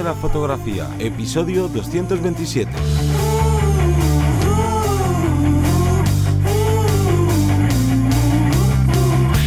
de 0.00 0.04
la 0.04 0.14
fotografía, 0.14 0.88
episodio 0.98 1.68
227. 1.68 2.70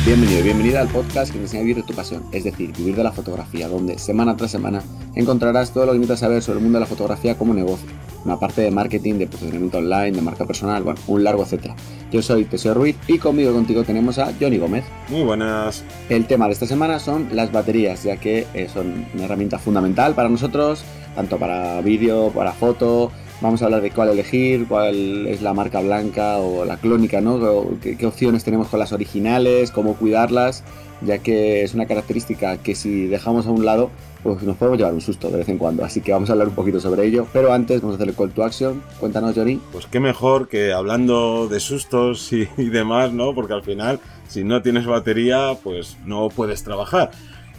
Bienvenido 0.06 0.44
bienvenida 0.44 0.82
al 0.82 0.90
podcast 0.90 1.32
que 1.32 1.40
te 1.40 1.46
enseña 1.46 1.62
a 1.62 1.64
vivir 1.64 1.78
de 1.78 1.82
tu 1.82 1.96
pasión, 1.96 2.24
es 2.32 2.44
decir, 2.44 2.72
vivir 2.72 2.96
de 2.96 3.04
la 3.04 3.12
fotografía, 3.12 3.68
donde 3.68 3.98
semana 3.98 4.38
tras 4.38 4.52
semana 4.52 4.84
encontrarás 5.16 5.72
todo 5.72 5.88
lo 5.88 5.94
que 5.94 5.98
necesitas 5.98 6.20
saber 6.20 6.44
sobre 6.44 6.60
el 6.60 6.64
mundo 6.66 6.78
de 6.78 6.82
la 6.82 6.90
fotografía 6.90 7.36
como 7.36 7.56
negocio, 7.56 7.90
una 8.26 8.40
parte 8.40 8.62
de 8.62 8.72
marketing, 8.72 9.16
de 9.16 9.28
posicionamiento 9.28 9.78
online, 9.78 10.12
de 10.12 10.22
marca 10.22 10.46
personal, 10.46 10.84
bueno, 10.84 11.00
un 11.08 11.24
largo 11.24 11.44
etcétera. 11.44 11.76
Yo 12.12 12.22
soy 12.22 12.46
Teseo 12.46 12.74
Ruiz 12.74 12.96
y 13.08 13.18
conmigo 13.18 13.52
y 13.52 13.54
contigo 13.54 13.84
tenemos 13.84 14.20
a 14.20 14.32
Johnny 14.40 14.58
Gómez. 14.58 14.86
Muy 15.10 15.24
buenas. 15.24 15.84
El 16.10 16.26
tema 16.26 16.48
de 16.48 16.54
esta 16.54 16.68
semana 16.68 17.00
son 17.00 17.30
las 17.32 17.52
baterías, 17.52 18.04
ya 18.04 18.18
que 18.18 18.46
eh, 18.54 18.70
son 18.72 19.06
una 19.14 19.26
herramienta 19.26 19.58
fundamental 19.58 20.14
para 20.14 20.30
nosotros, 20.30 20.84
tanto 21.16 21.38
para 21.38 21.82
vídeo, 21.82 22.30
para 22.30 22.54
foto, 22.54 23.12
Vamos 23.44 23.62
a 23.62 23.66
hablar 23.66 23.82
de 23.82 23.92
cuál 23.92 24.08
elegir, 24.08 24.66
cuál 24.70 25.28
es 25.28 25.42
la 25.42 25.54
marca 25.54 25.82
blanca 25.82 26.38
o 26.38 26.64
la 26.64 26.78
clónica, 26.78 27.20
¿no? 27.20 27.78
¿Qué, 27.82 28.06
opciones 28.06 28.46
tenemos 28.46 28.70
con 28.70 28.80
las 28.80 28.94
originales, 28.94 29.70
cómo 29.70 29.96
cuidarlas, 29.96 30.64
ya 31.02 31.18
que 31.18 31.62
es 31.62 31.74
una 31.74 31.86
característica 31.86 32.56
que 32.56 32.74
si 32.74 33.06
dejamos 33.08 33.46
a 33.46 33.52
un 33.52 33.66
lado, 33.66 33.90
pues 34.24 34.44
nos 34.44 34.56
podemos 34.56 34.78
llevar 34.78 34.94
un 34.94 35.02
susto 35.02 35.30
de 35.30 35.40
vez 35.40 35.50
en 35.50 35.58
cuando. 35.58 35.84
Así 35.84 36.00
que 36.00 36.14
vamos 36.14 36.30
a 36.30 36.34
hablar 36.34 36.48
un 36.48 36.56
poquito 36.56 36.80
sobre 36.80 37.06
ello. 37.06 37.28
Pero 37.34 37.52
antes 37.52 37.82
vamos 37.82 37.96
a 37.96 37.98
hacer 37.98 38.08
el 38.08 38.16
call 38.16 38.32
to 38.32 38.46
action. 38.46 38.82
Cuéntanos, 39.02 39.36
Johnny. 39.36 39.60
Pues 39.74 39.88
qué 39.88 40.00
mejor 40.00 40.48
que 40.48 40.72
hablando 40.72 41.50
de 41.50 41.60
sustos 41.60 42.32
y, 42.32 42.48
y 42.58 42.70
demás, 42.70 43.12
¿no? 43.12 43.36
Porque 43.36 43.56
al 43.56 43.64
final, 43.64 44.00
si 44.30 44.46
no 44.46 44.62
tienes 44.62 44.86
batería, 44.86 45.58
pues 45.62 45.98
no 46.06 46.30
puedes 46.30 46.64
trabajar 46.64 47.12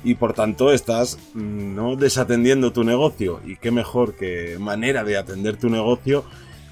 y 0.05 0.15
por 0.15 0.35
tanto 0.35 0.73
estás 0.73 1.19
mm, 1.35 1.75
no 1.75 1.97
desatendiendo 1.97 2.73
tu 2.73 2.85
negocio. 2.85 3.41
Y 3.45 3.56
qué 3.56 3.70
mejor 3.70 4.15
que 4.15 4.56
manera 4.61 5.03
de 5.03 5.17
atender 5.17 5.56
tu 5.56 5.70
negocio 5.70 6.25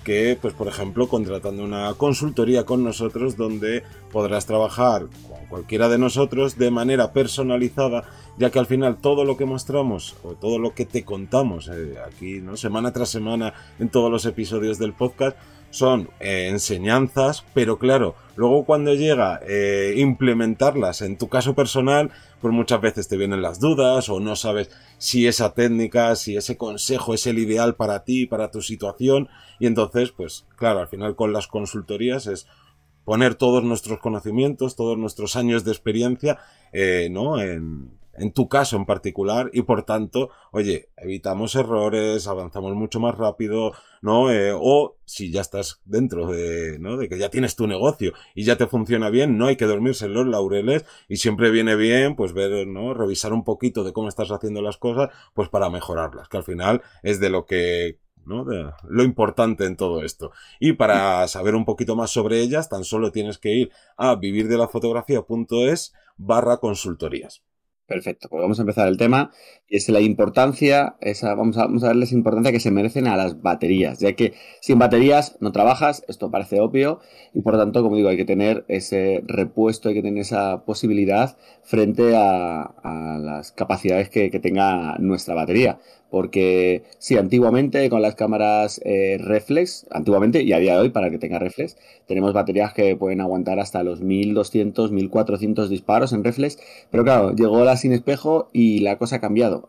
que 0.04 0.36
pues 0.40 0.52
por 0.54 0.68
ejemplo 0.68 1.08
contratando 1.08 1.62
una 1.62 1.94
consultoría 1.94 2.64
con 2.64 2.82
nosotros 2.82 3.36
donde 3.36 3.84
podrás 4.10 4.46
trabajar 4.46 5.06
con 5.28 5.46
cualquiera 5.48 5.88
de 5.88 5.98
nosotros 5.98 6.58
de 6.58 6.70
manera 6.70 7.12
personalizada 7.12 8.04
ya 8.36 8.50
que 8.50 8.58
al 8.58 8.66
final 8.66 8.96
todo 8.96 9.24
lo 9.24 9.36
que 9.36 9.44
mostramos 9.44 10.16
o 10.24 10.32
todo 10.32 10.58
lo 10.58 10.74
que 10.74 10.86
te 10.86 11.04
contamos 11.04 11.68
eh, 11.68 11.94
aquí 12.04 12.40
no 12.40 12.56
semana 12.56 12.92
tras 12.92 13.10
semana 13.10 13.54
en 13.78 13.90
todos 13.90 14.10
los 14.10 14.26
episodios 14.26 14.78
del 14.78 14.92
podcast 14.92 15.36
son 15.72 16.10
eh, 16.20 16.48
enseñanzas, 16.50 17.44
pero 17.54 17.78
claro, 17.78 18.14
luego 18.36 18.64
cuando 18.64 18.94
llega 18.94 19.40
eh, 19.42 19.94
implementarlas 19.96 21.00
en 21.02 21.16
tu 21.16 21.28
caso 21.28 21.54
personal, 21.54 22.10
pues 22.40 22.52
muchas 22.52 22.80
veces 22.80 23.08
te 23.08 23.16
vienen 23.16 23.42
las 23.42 23.58
dudas 23.58 24.08
o 24.08 24.20
no 24.20 24.36
sabes 24.36 24.70
si 24.98 25.26
esa 25.26 25.54
técnica, 25.54 26.14
si 26.14 26.36
ese 26.36 26.56
consejo 26.56 27.14
es 27.14 27.26
el 27.26 27.38
ideal 27.38 27.74
para 27.74 28.04
ti, 28.04 28.26
para 28.26 28.50
tu 28.50 28.60
situación, 28.60 29.28
y 29.58 29.66
entonces, 29.66 30.12
pues 30.12 30.46
claro, 30.56 30.80
al 30.80 30.88
final 30.88 31.16
con 31.16 31.32
las 31.32 31.46
consultorías 31.46 32.26
es 32.26 32.46
poner 33.04 33.34
todos 33.34 33.64
nuestros 33.64 33.98
conocimientos, 33.98 34.76
todos 34.76 34.98
nuestros 34.98 35.36
años 35.36 35.64
de 35.64 35.72
experiencia, 35.72 36.38
eh, 36.72 37.08
¿no? 37.10 37.40
En, 37.40 38.01
en 38.14 38.32
tu 38.32 38.48
caso 38.48 38.76
en 38.76 38.86
particular 38.86 39.50
y 39.52 39.62
por 39.62 39.84
tanto, 39.84 40.30
oye, 40.50 40.90
evitamos 40.96 41.54
errores, 41.54 42.26
avanzamos 42.26 42.74
mucho 42.74 43.00
más 43.00 43.16
rápido, 43.16 43.72
¿no? 44.00 44.30
Eh, 44.30 44.52
o 44.54 44.96
si 45.04 45.30
ya 45.30 45.40
estás 45.40 45.80
dentro 45.84 46.26
de, 46.26 46.78
¿no? 46.78 46.96
De 46.96 47.08
que 47.08 47.18
ya 47.18 47.30
tienes 47.30 47.56
tu 47.56 47.66
negocio 47.66 48.12
y 48.34 48.44
ya 48.44 48.56
te 48.56 48.66
funciona 48.66 49.10
bien, 49.10 49.38
no 49.38 49.46
hay 49.46 49.56
que 49.56 49.66
dormirse 49.66 50.06
en 50.06 50.14
los 50.14 50.26
laureles 50.26 50.84
y 51.08 51.16
siempre 51.16 51.50
viene 51.50 51.76
bien, 51.76 52.16
pues 52.16 52.32
ver, 52.32 52.66
¿no? 52.66 52.94
Revisar 52.94 53.32
un 53.32 53.44
poquito 53.44 53.84
de 53.84 53.92
cómo 53.92 54.08
estás 54.08 54.30
haciendo 54.30 54.62
las 54.62 54.76
cosas, 54.76 55.10
pues 55.34 55.48
para 55.48 55.70
mejorarlas, 55.70 56.28
que 56.28 56.36
al 56.36 56.44
final 56.44 56.82
es 57.02 57.20
de 57.20 57.30
lo 57.30 57.46
que 57.46 57.98
¿no? 58.24 58.44
De 58.44 58.70
lo 58.88 59.02
importante 59.02 59.64
en 59.64 59.76
todo 59.76 60.04
esto. 60.04 60.30
Y 60.60 60.74
para 60.74 61.26
saber 61.28 61.54
un 61.56 61.64
poquito 61.64 61.96
más 61.96 62.10
sobre 62.10 62.40
ellas, 62.40 62.68
tan 62.68 62.84
solo 62.84 63.10
tienes 63.10 63.38
que 63.38 63.50
ir 63.50 63.72
a 63.96 64.14
vivirdelafotografía.es 64.14 65.92
barra 66.16 66.58
consultorías. 66.58 67.42
Perfecto, 67.92 68.30
pues 68.30 68.40
vamos 68.40 68.58
a 68.58 68.62
empezar 68.62 68.88
el 68.88 68.96
tema. 68.96 69.32
Y 69.68 69.76
es 69.76 69.86
la 69.90 70.00
importancia, 70.00 70.96
esa, 71.02 71.34
vamos, 71.34 71.58
a, 71.58 71.68
darles 71.86 72.12
importancia 72.12 72.50
que 72.50 72.58
se 72.58 72.70
merecen 72.70 73.06
a 73.06 73.16
las 73.18 73.42
baterías, 73.42 73.98
ya 73.98 74.14
que 74.14 74.32
sin 74.60 74.78
baterías 74.78 75.36
no 75.40 75.52
trabajas, 75.52 76.02
esto 76.08 76.30
parece 76.30 76.60
obvio, 76.60 77.00
y 77.34 77.42
por 77.42 77.58
tanto, 77.58 77.82
como 77.82 77.96
digo, 77.96 78.08
hay 78.08 78.16
que 78.16 78.24
tener 78.24 78.64
ese 78.68 79.22
repuesto, 79.26 79.90
hay 79.90 79.96
que 79.96 80.02
tener 80.02 80.22
esa 80.22 80.64
posibilidad 80.64 81.36
frente 81.62 82.14
a, 82.16 82.70
las 83.20 83.52
capacidades 83.52 84.08
que 84.08 84.30
tenga 84.40 84.96
nuestra 84.98 85.34
batería 85.34 85.78
porque 86.12 86.84
sí, 86.98 87.16
antiguamente 87.16 87.88
con 87.88 88.02
las 88.02 88.16
cámaras 88.16 88.82
eh, 88.84 89.16
reflex, 89.18 89.86
antiguamente 89.90 90.42
y 90.42 90.52
a 90.52 90.58
día 90.58 90.74
de 90.74 90.80
hoy 90.80 90.90
para 90.90 91.08
que 91.08 91.16
tenga 91.16 91.38
reflex, 91.38 91.78
tenemos 92.06 92.34
baterías 92.34 92.74
que 92.74 92.94
pueden 92.96 93.22
aguantar 93.22 93.58
hasta 93.58 93.82
los 93.82 94.02
1200, 94.02 94.92
1400 94.92 95.70
disparos 95.70 96.12
en 96.12 96.22
reflex, 96.22 96.58
pero 96.90 97.02
claro, 97.02 97.34
llegó 97.34 97.64
la 97.64 97.78
sin 97.78 97.94
espejo 97.94 98.50
y 98.52 98.80
la 98.80 98.98
cosa 98.98 99.16
ha 99.16 99.20
cambiado, 99.20 99.66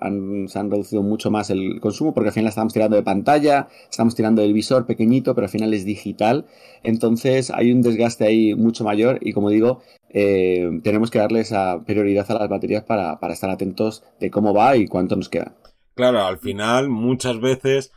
se 0.48 0.60
han 0.60 0.70
reducido 0.70 1.02
mucho 1.02 1.32
más 1.32 1.50
el 1.50 1.80
consumo 1.80 2.14
porque 2.14 2.28
al 2.28 2.34
final 2.34 2.50
estamos 2.50 2.74
tirando 2.74 2.98
de 2.98 3.04
pantalla, 3.04 3.70
estamos 3.90 4.14
tirando 4.14 4.42
del 4.42 4.52
visor 4.52 4.86
pequeñito, 4.86 5.36
pero 5.36 5.46
al 5.46 5.52
final 5.52 5.74
es 5.74 5.86
digital, 5.86 6.46
entonces 6.84 7.52
hay 7.52 7.72
un 7.72 7.82
desgaste 7.82 8.26
ahí 8.26 8.54
mucho 8.54 8.84
mayor 8.84 9.18
y 9.22 9.32
como 9.32 9.50
digo, 9.50 9.80
eh, 10.10 10.82
tenemos 10.84 11.10
que 11.10 11.20
darle 11.20 11.40
esa 11.40 11.80
prioridad 11.86 12.30
a 12.32 12.34
las 12.34 12.50
baterías 12.50 12.84
para, 12.84 13.18
para 13.22 13.34
estar 13.34 13.50
atentos 13.50 14.04
de 14.20 14.30
cómo 14.30 14.54
va 14.54 14.76
y 14.76 14.88
cuánto 14.88 15.16
nos 15.16 15.30
queda. 15.30 15.54
Claro, 15.96 16.26
al 16.26 16.40
final, 16.40 16.90
muchas 16.90 17.40
veces, 17.40 17.92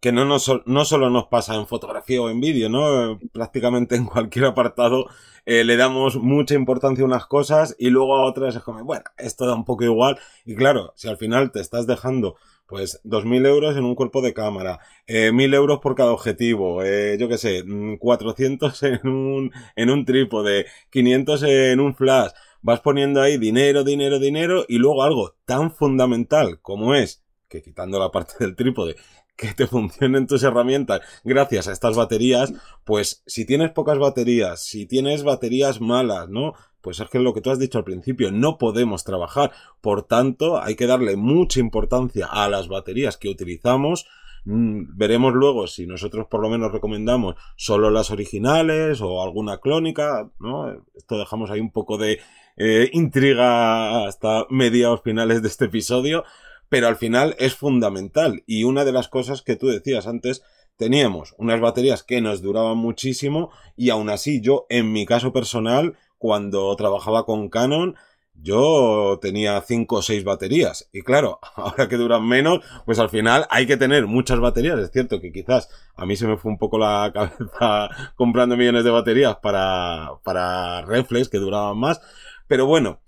que 0.00 0.12
no, 0.12 0.24
no 0.24 0.84
solo 0.84 1.10
nos 1.10 1.26
pasa 1.26 1.54
en 1.56 1.66
fotografía 1.66 2.20
o 2.22 2.30
en 2.30 2.40
vídeo, 2.40 2.68
¿no? 2.68 3.18
Prácticamente 3.32 3.96
en 3.96 4.06
cualquier 4.06 4.46
apartado 4.46 5.06
eh, 5.46 5.64
le 5.64 5.76
damos 5.76 6.16
mucha 6.16 6.54
importancia 6.54 7.02
a 7.02 7.06
unas 7.06 7.26
cosas 7.26 7.76
y 7.78 7.90
luego 7.90 8.16
a 8.16 8.24
otras 8.24 8.56
es 8.56 8.62
como, 8.62 8.84
bueno, 8.84 9.04
esto 9.18 9.46
da 9.46 9.54
un 9.54 9.64
poco 9.64 9.84
igual. 9.84 10.18
Y 10.44 10.54
claro, 10.56 10.92
si 10.96 11.08
al 11.08 11.18
final 11.18 11.52
te 11.52 11.60
estás 11.60 11.86
dejando 11.86 12.36
pues 12.66 13.00
2.000 13.04 13.46
euros 13.46 13.76
en 13.76 13.84
un 13.84 13.94
cuerpo 13.94 14.22
de 14.22 14.32
cámara, 14.34 14.80
eh, 15.06 15.32
1.000 15.32 15.54
euros 15.54 15.80
por 15.80 15.94
cada 15.94 16.12
objetivo, 16.12 16.82
eh, 16.82 17.16
yo 17.20 17.28
qué 17.28 17.38
sé, 17.38 17.62
400 17.98 18.82
mm, 18.82 18.86
en 19.04 19.08
un, 19.08 19.52
en 19.76 19.90
un 19.90 20.04
trípode, 20.06 20.66
500 20.90 21.42
en 21.44 21.80
un 21.80 21.94
flash, 21.94 22.32
vas 22.62 22.80
poniendo 22.80 23.20
ahí 23.20 23.36
dinero, 23.38 23.84
dinero, 23.84 24.18
dinero 24.18 24.64
y 24.68 24.78
luego 24.78 25.02
algo 25.02 25.36
tan 25.44 25.70
fundamental 25.72 26.60
como 26.62 26.94
es 26.94 27.23
que 27.54 27.62
quitando 27.62 27.98
la 27.98 28.10
parte 28.10 28.34
del 28.40 28.56
trípode, 28.56 28.96
que 29.36 29.52
te 29.52 29.66
funcionen 29.66 30.26
tus 30.26 30.42
herramientas 30.42 31.00
gracias 31.24 31.68
a 31.68 31.72
estas 31.72 31.96
baterías, 31.96 32.52
pues 32.84 33.22
si 33.26 33.44
tienes 33.44 33.70
pocas 33.70 33.98
baterías, 33.98 34.62
si 34.62 34.86
tienes 34.86 35.22
baterías 35.24 35.80
malas, 35.80 36.28
¿no? 36.28 36.54
Pues 36.80 37.00
es 37.00 37.08
que 37.08 37.18
lo 37.18 37.32
que 37.32 37.40
tú 37.40 37.50
has 37.50 37.58
dicho 37.58 37.78
al 37.78 37.84
principio, 37.84 38.30
no 38.30 38.58
podemos 38.58 39.04
trabajar. 39.04 39.52
Por 39.80 40.02
tanto, 40.02 40.62
hay 40.62 40.76
que 40.76 40.86
darle 40.86 41.16
mucha 41.16 41.58
importancia 41.58 42.26
a 42.26 42.48
las 42.48 42.68
baterías 42.68 43.16
que 43.16 43.30
utilizamos. 43.30 44.06
Mm, 44.44 44.96
veremos 44.96 45.32
luego 45.32 45.66
si 45.66 45.86
nosotros 45.86 46.26
por 46.26 46.42
lo 46.42 46.50
menos 46.50 46.72
recomendamos 46.72 47.36
solo 47.56 47.90
las 47.90 48.10
originales 48.10 49.00
o 49.00 49.22
alguna 49.22 49.58
clónica, 49.58 50.30
¿no? 50.38 50.84
Esto 50.94 51.18
dejamos 51.18 51.50
ahí 51.50 51.60
un 51.60 51.72
poco 51.72 51.96
de 51.96 52.20
eh, 52.56 52.90
intriga 52.92 54.06
hasta 54.06 54.46
mediados 54.50 55.00
finales 55.02 55.40
de 55.40 55.48
este 55.48 55.64
episodio 55.64 56.24
pero 56.74 56.88
al 56.88 56.96
final 56.96 57.36
es 57.38 57.54
fundamental. 57.54 58.42
Y 58.48 58.64
una 58.64 58.84
de 58.84 58.90
las 58.90 59.06
cosas 59.06 59.42
que 59.42 59.54
tú 59.54 59.68
decías 59.68 60.08
antes, 60.08 60.42
teníamos 60.76 61.32
unas 61.38 61.60
baterías 61.60 62.02
que 62.02 62.20
nos 62.20 62.42
duraban 62.42 62.78
muchísimo 62.78 63.52
y 63.76 63.90
aún 63.90 64.10
así 64.10 64.40
yo, 64.40 64.66
en 64.68 64.92
mi 64.92 65.06
caso 65.06 65.32
personal, 65.32 65.96
cuando 66.18 66.74
trabajaba 66.74 67.26
con 67.26 67.48
Canon, 67.48 67.94
yo 68.34 69.20
tenía 69.22 69.60
5 69.60 69.94
o 69.94 70.02
6 70.02 70.24
baterías. 70.24 70.88
Y 70.92 71.02
claro, 71.02 71.38
ahora 71.54 71.88
que 71.88 71.96
duran 71.96 72.26
menos, 72.26 72.58
pues 72.84 72.98
al 72.98 73.08
final 73.08 73.46
hay 73.50 73.68
que 73.68 73.76
tener 73.76 74.08
muchas 74.08 74.40
baterías. 74.40 74.80
Es 74.80 74.90
cierto 74.90 75.20
que 75.20 75.30
quizás 75.30 75.70
a 75.94 76.04
mí 76.06 76.16
se 76.16 76.26
me 76.26 76.38
fue 76.38 76.50
un 76.50 76.58
poco 76.58 76.76
la 76.76 77.12
cabeza 77.14 77.88
comprando 78.16 78.56
millones 78.56 78.82
de 78.82 78.90
baterías 78.90 79.36
para, 79.36 80.14
para 80.24 80.82
reflex 80.82 81.28
que 81.28 81.38
duraban 81.38 81.78
más. 81.78 82.00
Pero 82.48 82.66
bueno, 82.66 82.98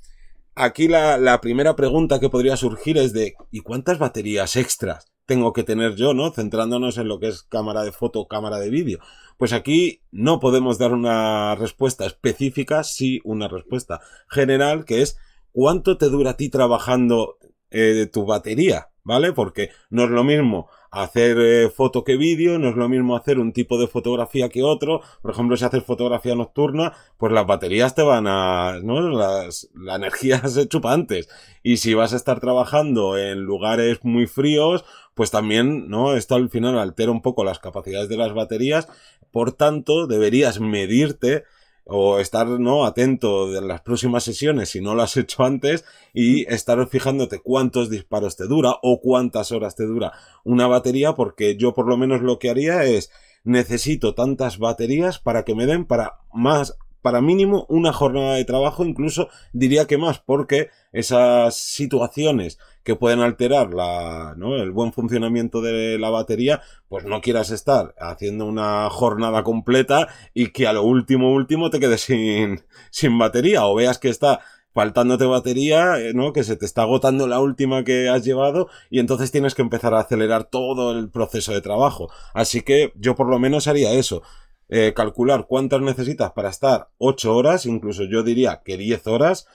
aquí 0.57 0.89
la, 0.89 1.41
primera 1.41 1.77
pregunta 1.77 2.19
que 2.19 2.31
podría 2.31 2.57
surgir 2.57 2.99
es 2.99 3.13
de 3.13 3.35
¿y 3.51 3.61
cuántas 3.61 3.99
baterías 3.99 4.57
extras 4.57 5.13
tengo 5.27 5.53
que 5.53 5.65
tener 5.65 5.95
yo, 5.97 6.15
no? 6.15 6.33
Centrándonos 6.33 6.99
en 6.99 7.09
lo 7.09 7.21
que 7.21 7.29
es 7.29 7.43
cámara 7.43 7.83
de 7.83 7.93
foto 7.93 8.27
cámara 8.27 8.59
de 8.59 8.71
vídeo. 8.71 8.99
Pues 9.39 9.53
aquí 9.53 10.03
no 10.11 10.41
podemos 10.41 10.79
dar 10.79 10.93
una 10.93 11.55
respuesta 11.57 12.07
específica, 12.07 12.83
sí 12.85 13.21
una 13.25 13.49
respuesta 13.49 14.01
general, 14.29 14.85
que 14.85 15.03
es 15.03 15.19
¿cuánto 15.53 15.99
te 15.99 16.07
dura 16.07 16.31
a 16.33 16.37
ti 16.37 16.49
trabajando 16.49 17.39
eh, 17.71 18.09
tu 18.13 18.25
batería? 18.25 18.89
¿vale? 19.07 19.33
Porque 19.33 19.71
no 19.89 20.05
es 20.05 20.11
lo 20.11 20.25
mismo 20.25 20.69
hacer 21.03 21.37
eh, 21.39 21.69
foto 21.69 22.05
que 22.05 22.17
vídeo, 22.17 22.59
no 22.59 22.71
es 22.71 22.77
lo 22.77 22.89
mismo 22.89 23.17
hacer 23.17 23.39
un 23.39 23.53
tipo 23.53 23.79
de 23.79 23.87
fotografía 23.87 24.49
que 24.49 24.63
otro. 24.63 25.03
Por 25.21 25.31
ejemplo, 25.31 25.57
si 25.57 25.65
haces 25.65 25.85
fotografía 25.85 26.35
nocturna, 26.35 26.95
pues 27.19 27.33
las 27.33 27.47
baterías 27.47 27.95
te 27.95 28.03
van 28.03 28.27
a, 28.27 28.81
¿no? 28.83 29.01
Las, 29.01 29.69
la 29.75 29.97
energía 29.97 30.39
se 30.49 30.69
chupa 30.69 30.93
antes. 30.93 31.29
Y 31.63 31.79
si 31.79 31.95
vas 31.95 32.13
a 32.13 32.17
estar 32.17 32.41
trabajando 32.41 33.19
en 33.19 33.43
lugares 33.43 33.99
muy 34.05 34.27
fríos, 34.27 34.85
pues 35.15 35.31
también, 35.31 35.89
¿no? 35.89 36.15
Esto 36.15 36.35
al 36.35 36.49
final 36.49 36.79
altera 36.79 37.11
un 37.13 37.23
poco 37.23 37.45
las 37.45 37.59
capacidades 37.59 38.09
de 38.09 38.17
las 38.17 38.33
baterías. 38.33 38.89
Por 39.31 39.53
tanto, 39.53 40.07
deberías 40.07 40.61
medirte 40.61 41.45
o 41.87 42.19
estar 42.19 42.47
no 42.47 42.85
atento 42.85 43.51
de 43.51 43.61
las 43.61 43.81
próximas 43.81 44.25
sesiones 44.25 44.71
si 44.71 44.81
no 44.81 44.95
lo 44.95 45.03
has 45.03 45.17
hecho 45.17 45.45
antes 45.45 45.85
y 46.13 46.43
estar 46.53 46.85
fijándote 46.89 47.39
cuántos 47.39 47.89
disparos 47.91 48.37
te 48.37 48.47
dura 48.47 48.75
o 48.83 49.01
cuántas 49.01 49.53
horas 49.53 49.77
te 49.77 49.85
dura 49.85 50.13
una 50.45 50.67
batería 50.67 51.15
porque 51.15 51.57
yo 51.57 51.75
por 51.75 51.87
lo 51.87 51.97
menos 51.97 52.23
lo 52.23 52.39
que 52.39 52.51
haría 52.51 52.85
es 52.85 53.11
necesito 53.45 54.15
tantas 54.15 54.59
baterías 54.59 55.21
para 55.21 55.45
que 55.45 55.55
me 55.55 55.67
den 55.67 55.85
para 55.85 56.19
más 56.33 56.77
para 57.07 57.21
mínimo 57.21 57.67
una 57.69 57.93
jornada 57.93 58.35
de 58.35 58.45
trabajo 58.45 58.85
incluso 58.85 59.29
diría 59.53 59.87
que 59.87 59.97
más 59.97 60.19
porque 60.19 60.71
esas 60.91 61.55
situaciones 61.55 62.59
que 62.83 62.97
pueden 62.97 63.21
alterar 63.21 63.73
la, 63.73 64.35
¿no? 64.37 64.57
el 64.57 64.73
buen 64.73 64.93
funcionamiento 64.93 65.61
de 65.61 66.01
la 66.01 66.11
batería, 66.11 66.63
pues 66.89 67.05
no 67.05 67.21
quieras 67.21 67.53
estar 67.53 67.95
haciendo 68.01 68.45
una 68.45 68.91
jornada 68.91 69.45
completa 69.45 70.09
y 70.35 70.49
que 70.49 70.67
a 70.67 70.73
lo 70.73 70.83
último 70.83 71.33
último 71.33 71.71
te 71.71 71.79
quedes 71.79 72.01
sin, 72.01 72.65
sin 72.91 73.17
batería 73.17 73.67
o 73.67 73.77
veas 73.77 74.01
que 74.01 74.09
está 74.09 74.41
faltándote 74.75 75.27
batería, 75.27 76.01
eh, 76.01 76.13
¿no? 76.13 76.33
Que 76.33 76.43
se 76.43 76.57
te 76.57 76.67
está 76.67 76.83
agotando 76.83 77.29
la 77.29 77.39
última 77.39 77.85
que 77.85 78.09
has 78.09 78.25
llevado 78.25 78.69
y 78.91 78.99
entonces 78.99 79.31
tienes 79.31 79.55
que 79.55 79.63
empezar 79.63 79.95
a 79.95 80.01
acelerar 80.01 80.51
todo 80.51 80.91
el 80.99 81.09
proceso 81.09 81.53
de 81.53 81.61
trabajo. 81.61 82.11
Así 82.35 82.63
que 82.63 82.93
yo 82.97 83.15
por 83.15 83.29
lo 83.29 83.39
menos 83.39 83.69
haría 83.69 83.93
eso. 83.93 84.23
Eh, 84.69 84.93
calcular 84.95 85.47
cuántas 85.47 85.81
necesitas 85.81 86.33
para 86.33 86.49
estar 86.49 86.89
8 86.99 87.37
horas, 87.37 87.67
incluso 87.67 88.05
yo 88.05 88.23
diría 88.23 88.63
que 88.65 88.77
10 88.77 89.07
horas, 89.07 89.47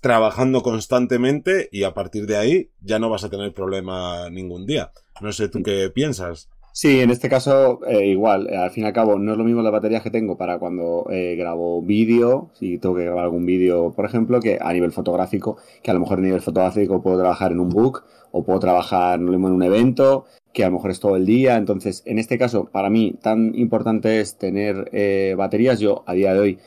trabajando 0.00 0.62
constantemente 0.62 1.68
y 1.70 1.84
a 1.84 1.92
partir 1.92 2.26
de 2.26 2.36
ahí 2.36 2.70
ya 2.80 2.98
no 2.98 3.10
vas 3.10 3.24
a 3.24 3.30
tener 3.30 3.52
problema 3.52 4.30
ningún 4.30 4.66
día. 4.66 4.92
No 5.20 5.32
sé 5.32 5.48
tú 5.48 5.62
qué 5.62 5.90
piensas. 5.90 6.48
Sí, 6.72 7.00
en 7.00 7.10
este 7.10 7.28
caso 7.28 7.78
eh, 7.86 8.06
igual, 8.06 8.48
al 8.52 8.70
fin 8.72 8.82
y 8.82 8.86
al 8.88 8.92
cabo 8.92 9.16
no 9.16 9.32
es 9.32 9.38
lo 9.38 9.44
mismo 9.44 9.62
las 9.62 9.70
baterías 9.70 10.02
que 10.02 10.10
tengo 10.10 10.36
para 10.36 10.58
cuando 10.58 11.06
eh, 11.08 11.36
grabo 11.36 11.80
vídeo, 11.82 12.50
si 12.54 12.78
tengo 12.78 12.96
que 12.96 13.04
grabar 13.04 13.24
algún 13.24 13.46
vídeo, 13.46 13.92
por 13.92 14.04
ejemplo, 14.04 14.40
que 14.40 14.58
a 14.60 14.72
nivel 14.72 14.90
fotográfico, 14.90 15.56
que 15.84 15.92
a 15.92 15.94
lo 15.94 16.00
mejor 16.00 16.18
a 16.18 16.22
nivel 16.22 16.40
fotográfico 16.40 17.00
puedo 17.00 17.18
trabajar 17.18 17.52
en 17.52 17.60
un 17.60 17.68
book 17.68 18.02
o 18.32 18.42
puedo 18.42 18.58
trabajar 18.58 19.20
en 19.20 19.28
un 19.28 19.62
evento, 19.62 20.24
que 20.54 20.64
a 20.64 20.68
lo 20.68 20.76
mejor 20.76 20.90
es 20.90 21.00
todo 21.00 21.16
el 21.16 21.26
día. 21.26 21.56
Entonces, 21.56 22.02
en 22.06 22.18
este 22.18 22.38
caso, 22.38 22.64
para 22.72 22.88
mí 22.88 23.14
tan 23.20 23.54
importante 23.54 24.20
es 24.20 24.38
tener 24.38 24.88
eh, 24.92 25.34
baterías. 25.36 25.80
Yo 25.80 26.04
a 26.06 26.14
día 26.14 26.32
de 26.32 26.40
hoy 26.40 26.58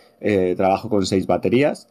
trabajo 0.55 0.89
con 0.89 1.05
seis 1.05 1.25
baterías. 1.25 1.87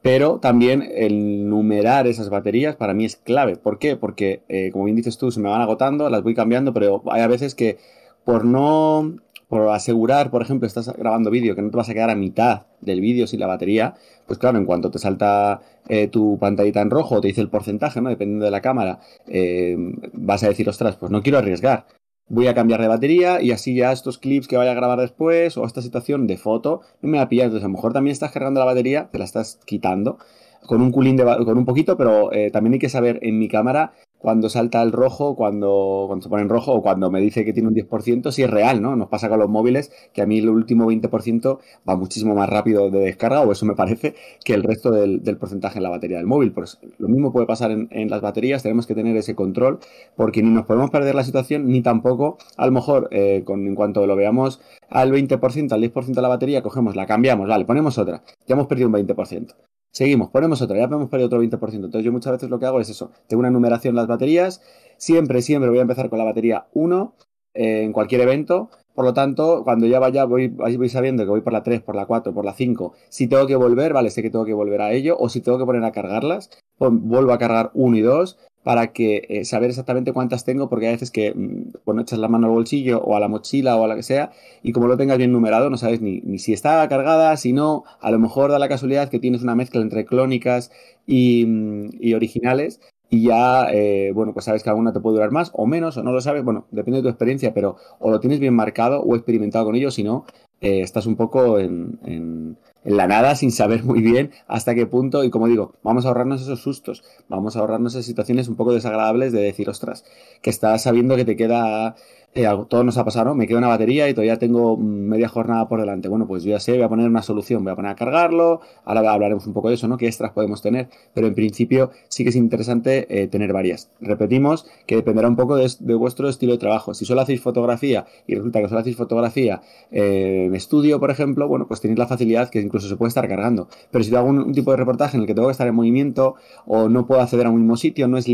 Pero 0.00 0.38
también 0.38 0.88
el 0.94 1.48
numerar 1.48 2.06
esas 2.06 2.30
baterías 2.30 2.76
para 2.76 2.94
mí 2.94 3.04
es 3.04 3.16
clave. 3.16 3.56
¿Por 3.56 3.78
qué? 3.78 3.96
Porque, 3.96 4.42
eh, 4.48 4.70
como 4.72 4.84
bien 4.84 4.96
dices 4.96 5.18
tú, 5.18 5.32
se 5.32 5.40
me 5.40 5.48
van 5.48 5.60
agotando, 5.60 6.08
las 6.08 6.22
voy 6.22 6.34
cambiando, 6.34 6.72
pero 6.72 7.02
hay 7.10 7.22
a 7.22 7.26
veces 7.26 7.54
que 7.54 7.78
por 8.24 8.44
no, 8.44 9.16
por 9.48 9.68
asegurar, 9.70 10.30
por 10.30 10.42
ejemplo, 10.42 10.66
estás 10.66 10.92
grabando 10.96 11.30
vídeo, 11.30 11.54
que 11.54 11.62
no 11.62 11.70
te 11.70 11.76
vas 11.76 11.88
a 11.88 11.94
quedar 11.94 12.10
a 12.10 12.14
mitad 12.14 12.66
del 12.80 13.00
vídeo 13.00 13.26
sin 13.26 13.40
la 13.40 13.46
batería, 13.46 13.94
pues 14.26 14.38
claro, 14.38 14.58
en 14.58 14.66
cuanto 14.66 14.90
te 14.90 14.98
salta 14.98 15.60
eh, 15.88 16.08
tu 16.08 16.38
pantallita 16.38 16.80
en 16.80 16.90
rojo, 16.90 17.20
te 17.20 17.28
dice 17.28 17.40
el 17.40 17.48
porcentaje, 17.48 18.00
¿no? 18.00 18.10
Dependiendo 18.10 18.44
de 18.44 18.50
la 18.50 18.60
cámara, 18.60 19.00
eh, 19.26 19.76
vas 20.12 20.42
a 20.42 20.48
decir, 20.48 20.68
ostras, 20.68 20.96
pues 20.96 21.10
no 21.10 21.22
quiero 21.22 21.38
arriesgar 21.38 21.86
voy 22.28 22.46
a 22.46 22.54
cambiar 22.54 22.80
de 22.80 22.88
batería 22.88 23.40
y 23.40 23.52
así 23.52 23.74
ya 23.74 23.92
estos 23.92 24.18
clips 24.18 24.48
que 24.48 24.56
vaya 24.56 24.72
a 24.72 24.74
grabar 24.74 25.00
después 25.00 25.56
o 25.56 25.64
esta 25.64 25.82
situación 25.82 26.26
de 26.26 26.36
foto 26.36 26.82
no 27.00 27.08
me 27.08 27.18
va 27.18 27.24
a 27.24 27.28
pillar. 27.28 27.46
Entonces 27.46 27.64
a 27.64 27.68
lo 27.68 27.74
mejor 27.74 27.92
también 27.92 28.12
estás 28.12 28.32
cargando 28.32 28.60
la 28.60 28.66
batería, 28.66 29.08
te 29.10 29.18
la 29.18 29.24
estás 29.24 29.58
quitando 29.64 30.18
con 30.66 30.82
un 30.82 30.90
culín 30.90 31.16
de, 31.16 31.24
con 31.24 31.56
un 31.56 31.64
poquito, 31.64 31.96
pero 31.96 32.32
eh, 32.32 32.50
también 32.50 32.74
hay 32.74 32.78
que 32.78 32.88
saber 32.88 33.18
en 33.22 33.38
mi 33.38 33.48
cámara 33.48 33.92
cuando 34.18 34.48
salta 34.48 34.82
el 34.82 34.92
rojo, 34.92 35.36
cuando, 35.36 36.04
cuando 36.08 36.22
se 36.22 36.28
pone 36.28 36.42
en 36.42 36.48
rojo 36.48 36.72
o 36.72 36.82
cuando 36.82 37.10
me 37.10 37.20
dice 37.20 37.44
que 37.44 37.52
tiene 37.52 37.68
un 37.68 37.74
10%, 37.74 38.30
si 38.32 38.42
es 38.42 38.50
real, 38.50 38.82
¿no? 38.82 38.96
Nos 38.96 39.08
pasa 39.08 39.28
con 39.28 39.38
los 39.38 39.48
móviles 39.48 39.92
que 40.12 40.22
a 40.22 40.26
mí 40.26 40.38
el 40.38 40.48
último 40.48 40.90
20% 40.90 41.58
va 41.88 41.96
muchísimo 41.96 42.34
más 42.34 42.48
rápido 42.48 42.90
de 42.90 43.00
descarga, 43.00 43.42
o 43.42 43.52
eso 43.52 43.64
me 43.66 43.74
parece, 43.74 44.14
que 44.44 44.54
el 44.54 44.62
resto 44.62 44.90
del, 44.90 45.20
porcentaje 45.38 45.78
en 45.78 45.84
la 45.84 45.90
batería 45.90 46.16
del 46.16 46.26
móvil. 46.26 46.52
Pues 46.52 46.78
lo 46.98 47.08
mismo 47.08 47.32
puede 47.32 47.46
pasar 47.46 47.70
en, 47.70 48.10
las 48.10 48.20
baterías, 48.20 48.62
tenemos 48.62 48.86
que 48.86 48.94
tener 48.94 49.16
ese 49.16 49.34
control, 49.34 49.78
porque 50.16 50.42
ni 50.42 50.50
nos 50.50 50.66
podemos 50.66 50.90
perder 50.90 51.14
la 51.14 51.24
situación, 51.24 51.68
ni 51.68 51.82
tampoco, 51.82 52.38
a 52.56 52.66
lo 52.66 52.72
mejor, 52.72 53.08
eh, 53.12 53.42
con, 53.44 53.66
en 53.66 53.74
cuanto 53.74 54.06
lo 54.06 54.16
veamos 54.16 54.60
al 54.88 55.12
20%, 55.12 55.72
al 55.72 55.80
10% 55.82 56.14
de 56.14 56.22
la 56.22 56.28
batería, 56.28 56.62
cogemos, 56.62 56.96
la 56.96 57.06
cambiamos, 57.06 57.48
vale, 57.48 57.64
ponemos 57.64 57.98
otra, 57.98 58.22
ya 58.46 58.54
hemos 58.54 58.66
perdido 58.66 58.88
un 58.88 58.94
20%. 58.94 59.54
Seguimos, 59.90 60.30
ponemos 60.30 60.60
otra, 60.60 60.76
ya 60.76 60.84
hemos 60.84 61.08
perdido 61.08 61.26
otro 61.26 61.42
20%. 61.42 61.74
Entonces 61.74 62.04
yo 62.04 62.12
muchas 62.12 62.32
veces 62.32 62.50
lo 62.50 62.58
que 62.58 62.66
hago 62.66 62.80
es 62.80 62.88
eso, 62.88 63.10
tengo 63.26 63.40
una 63.40 63.50
numeración 63.50 63.92
en 63.92 63.96
las 63.96 64.06
baterías, 64.06 64.62
siempre, 64.96 65.42
siempre 65.42 65.70
voy 65.70 65.78
a 65.78 65.82
empezar 65.82 66.10
con 66.10 66.18
la 66.18 66.24
batería 66.24 66.66
1 66.74 67.14
eh, 67.54 67.82
en 67.84 67.92
cualquier 67.92 68.20
evento, 68.20 68.70
por 68.98 69.04
lo 69.04 69.14
tanto, 69.14 69.62
cuando 69.62 69.86
ya 69.86 70.00
vaya, 70.00 70.24
voy, 70.24 70.48
voy 70.48 70.88
sabiendo 70.88 71.22
que 71.22 71.30
voy 71.30 71.40
por 71.40 71.52
la 71.52 71.62
3, 71.62 71.82
por 71.82 71.94
la 71.94 72.06
4, 72.06 72.34
por 72.34 72.44
la 72.44 72.52
5. 72.52 72.94
Si 73.08 73.28
tengo 73.28 73.46
que 73.46 73.54
volver, 73.54 73.92
vale, 73.92 74.10
sé 74.10 74.22
que 74.22 74.30
tengo 74.30 74.44
que 74.44 74.54
volver 74.54 74.80
a 74.80 74.90
ello. 74.90 75.16
O 75.20 75.28
si 75.28 75.40
tengo 75.40 75.56
que 75.56 75.64
poner 75.64 75.84
a 75.84 75.92
cargarlas, 75.92 76.50
pues 76.78 76.90
vuelvo 76.92 77.32
a 77.32 77.38
cargar 77.38 77.70
1 77.74 77.96
y 77.96 78.00
2 78.00 78.38
para 78.68 78.92
que 78.92 79.24
eh, 79.30 79.46
saber 79.46 79.70
exactamente 79.70 80.12
cuántas 80.12 80.44
tengo, 80.44 80.68
porque 80.68 80.88
hay 80.88 80.92
veces 80.92 81.10
que, 81.10 81.32
mm, 81.34 81.78
bueno, 81.86 82.02
echas 82.02 82.18
la 82.18 82.28
mano 82.28 82.48
al 82.48 82.52
bolsillo 82.52 83.00
o 83.00 83.16
a 83.16 83.20
la 83.20 83.26
mochila 83.26 83.78
o 83.78 83.84
a 83.84 83.88
la 83.88 83.96
que 83.96 84.02
sea, 84.02 84.30
y 84.62 84.72
como 84.72 84.88
lo 84.88 84.98
tengas 84.98 85.16
bien 85.16 85.32
numerado, 85.32 85.70
no 85.70 85.78
sabes 85.78 86.02
ni, 86.02 86.20
si 86.38 86.52
está 86.52 86.86
cargada, 86.86 87.34
si 87.38 87.54
no, 87.54 87.84
a 87.98 88.10
lo 88.10 88.18
mejor 88.18 88.50
da 88.50 88.58
la 88.58 88.68
casualidad 88.68 89.08
que 89.08 89.20
tienes 89.20 89.42
una 89.42 89.54
mezcla 89.54 89.80
entre 89.80 90.04
clónicas 90.04 90.70
y, 91.06 91.46
mm, 91.46 92.14
originales, 92.14 92.82
y 93.08 93.22
ya, 93.22 93.68
eh, 93.72 94.12
bueno, 94.14 94.34
pues 94.34 94.44
sabes 94.44 94.62
que 94.62 94.68
alguna 94.68 94.92
te 94.92 95.00
puede 95.00 95.14
durar 95.14 95.30
más 95.30 95.50
o 95.54 95.66
menos, 95.66 95.96
o 95.96 96.02
no 96.02 96.12
lo 96.12 96.20
sabes, 96.20 96.44
bueno, 96.44 96.66
depende 96.70 96.98
de 96.98 97.04
tu 97.04 97.08
experiencia, 97.08 97.54
pero 97.54 97.76
o 98.00 98.10
lo 98.10 98.20
tienes 98.20 98.38
bien 98.38 98.52
marcado 98.52 99.00
o 99.00 99.16
experimentado 99.16 99.64
con 99.64 99.76
ello, 99.76 99.90
si 99.90 100.04
no, 100.04 100.26
eh, 100.60 100.82
estás 100.82 101.06
un 101.06 101.16
poco 101.16 101.58
en, 101.58 102.58
en 102.84 102.96
la 102.96 103.06
nada 103.06 103.34
sin 103.34 103.52
saber 103.52 103.84
muy 103.84 104.00
bien 104.00 104.30
hasta 104.46 104.74
qué 104.74 104.86
punto. 104.86 105.24
Y 105.24 105.30
como 105.30 105.48
digo, 105.48 105.74
vamos 105.82 106.04
a 106.04 106.08
ahorrarnos 106.08 106.42
esos 106.42 106.60
sustos, 106.60 107.04
vamos 107.28 107.56
a 107.56 107.60
ahorrarnos 107.60 107.94
esas 107.94 108.06
situaciones 108.06 108.48
un 108.48 108.56
poco 108.56 108.72
desagradables 108.72 109.32
de 109.32 109.40
decir, 109.40 109.68
ostras, 109.68 110.04
que 110.42 110.50
estás 110.50 110.82
sabiendo 110.82 111.16
que 111.16 111.24
te 111.24 111.36
queda 111.36 111.96
eh, 112.34 112.46
todo 112.68 112.84
nos 112.84 112.96
ha 112.98 113.04
pasado, 113.04 113.26
¿no? 113.26 113.34
Me 113.34 113.46
queda 113.46 113.58
una 113.58 113.68
batería 113.68 114.08
y 114.08 114.14
todavía 114.14 114.38
tengo 114.38 114.76
media 114.76 115.28
jornada 115.28 115.66
por 115.66 115.80
delante. 115.80 116.08
Bueno, 116.08 116.26
pues 116.26 116.44
yo 116.44 116.50
ya 116.50 116.60
sé, 116.60 116.72
voy 116.74 116.82
a 116.82 116.88
poner 116.88 117.08
una 117.08 117.22
solución, 117.22 117.64
voy 117.64 117.72
a 117.72 117.76
poner 117.76 117.90
a 117.90 117.96
cargarlo, 117.96 118.60
ahora 118.84 119.12
hablaremos 119.12 119.46
un 119.46 119.54
poco 119.54 119.68
de 119.68 119.74
eso, 119.74 119.88
¿no? 119.88 119.96
¿Qué 119.96 120.06
extras 120.06 120.32
podemos 120.32 120.60
tener? 120.60 120.88
Pero 121.14 121.26
en 121.26 121.34
principio 121.34 121.90
sí 122.08 122.24
que 122.24 122.30
es 122.30 122.36
interesante 122.36 123.06
eh, 123.08 123.28
tener 123.28 123.52
varias. 123.52 123.90
Repetimos 124.00 124.66
que 124.86 124.96
dependerá 124.96 125.26
un 125.28 125.36
poco 125.36 125.56
de, 125.56 125.94
vuestro 125.94 126.28
estilo 126.28 126.52
de 126.52 126.58
trabajo. 126.58 126.94
Si 126.94 127.06
solo 127.06 127.22
hacéis 127.22 127.40
fotografía 127.40 128.06
y 128.26 128.34
resulta 128.34 128.60
que 128.60 128.68
solo 128.68 128.80
hacéis 128.80 128.96
fotografía 128.96 129.62
eh, 129.90 130.44
en 130.46 130.54
estudio, 130.54 131.00
por 131.00 131.10
ejemplo, 131.10 131.48
bueno, 131.48 131.66
pues 131.66 131.80
tenéis 131.80 131.98
la 131.98 132.06
facilidad 132.06 132.50
que 132.50 132.60
incluso 132.60 132.88
se 132.88 132.96
puede 132.96 133.08
estar 133.08 133.26
cargando. 133.26 133.68
Pero 133.90 134.04
si 134.04 134.14
hago 134.14 134.28
un, 134.28 134.52
tipo 134.52 134.70
de 134.70 134.76
reportaje 134.76 135.16
en 135.16 135.22
el 135.22 135.26
que 135.26 135.34
tengo 135.34 135.48
que 135.48 135.52
estar 135.52 135.66
en 135.66 135.74
movimiento 135.74 136.34
o 136.66 136.88
no 136.88 137.06
puedo 137.06 137.20
acceder 137.20 137.46
a 137.46 137.50
un 137.50 137.56
mismo 137.56 137.76
sitio, 137.76 138.06
no 138.06 138.18
es, 138.18 138.26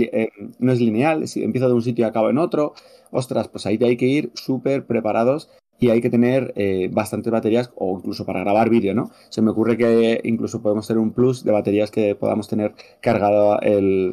no 0.59 0.73
es 0.73 0.81
lineal, 0.81 1.29
si 1.29 1.43
empiezo 1.43 1.69
de 1.69 1.75
un 1.75 1.83
sitio 1.83 2.05
y 2.05 2.09
acabo 2.09 2.29
en 2.31 2.39
otro, 2.39 2.75
ostras, 3.15 3.49
pues 3.49 3.67
ahí 3.67 3.79
hay 3.83 3.97
que 3.97 4.07
ir 4.07 4.31
súper 4.35 4.87
preparados 4.87 5.49
y 5.79 5.91
hay 5.91 6.01
que 6.01 6.11
tener 6.11 6.53
eh, 6.57 6.89
bastantes 6.93 7.33
baterías 7.33 7.71
o 7.77 7.97
incluso 7.99 8.25
para 8.25 8.41
grabar 8.41 8.71
vídeo, 8.71 8.95
¿no? 8.95 9.11
Se 9.29 9.43
me 9.43 9.51
ocurre 9.51 9.77
que 9.77 10.21
incluso 10.25 10.63
podemos 10.63 10.87
tener 10.87 11.01
un 11.01 11.13
plus 11.13 11.45
de 11.45 11.53
baterías 11.53 11.91
que 11.91 12.15
podamos 12.15 12.49
tener 12.49 12.75
cargada 13.01 13.59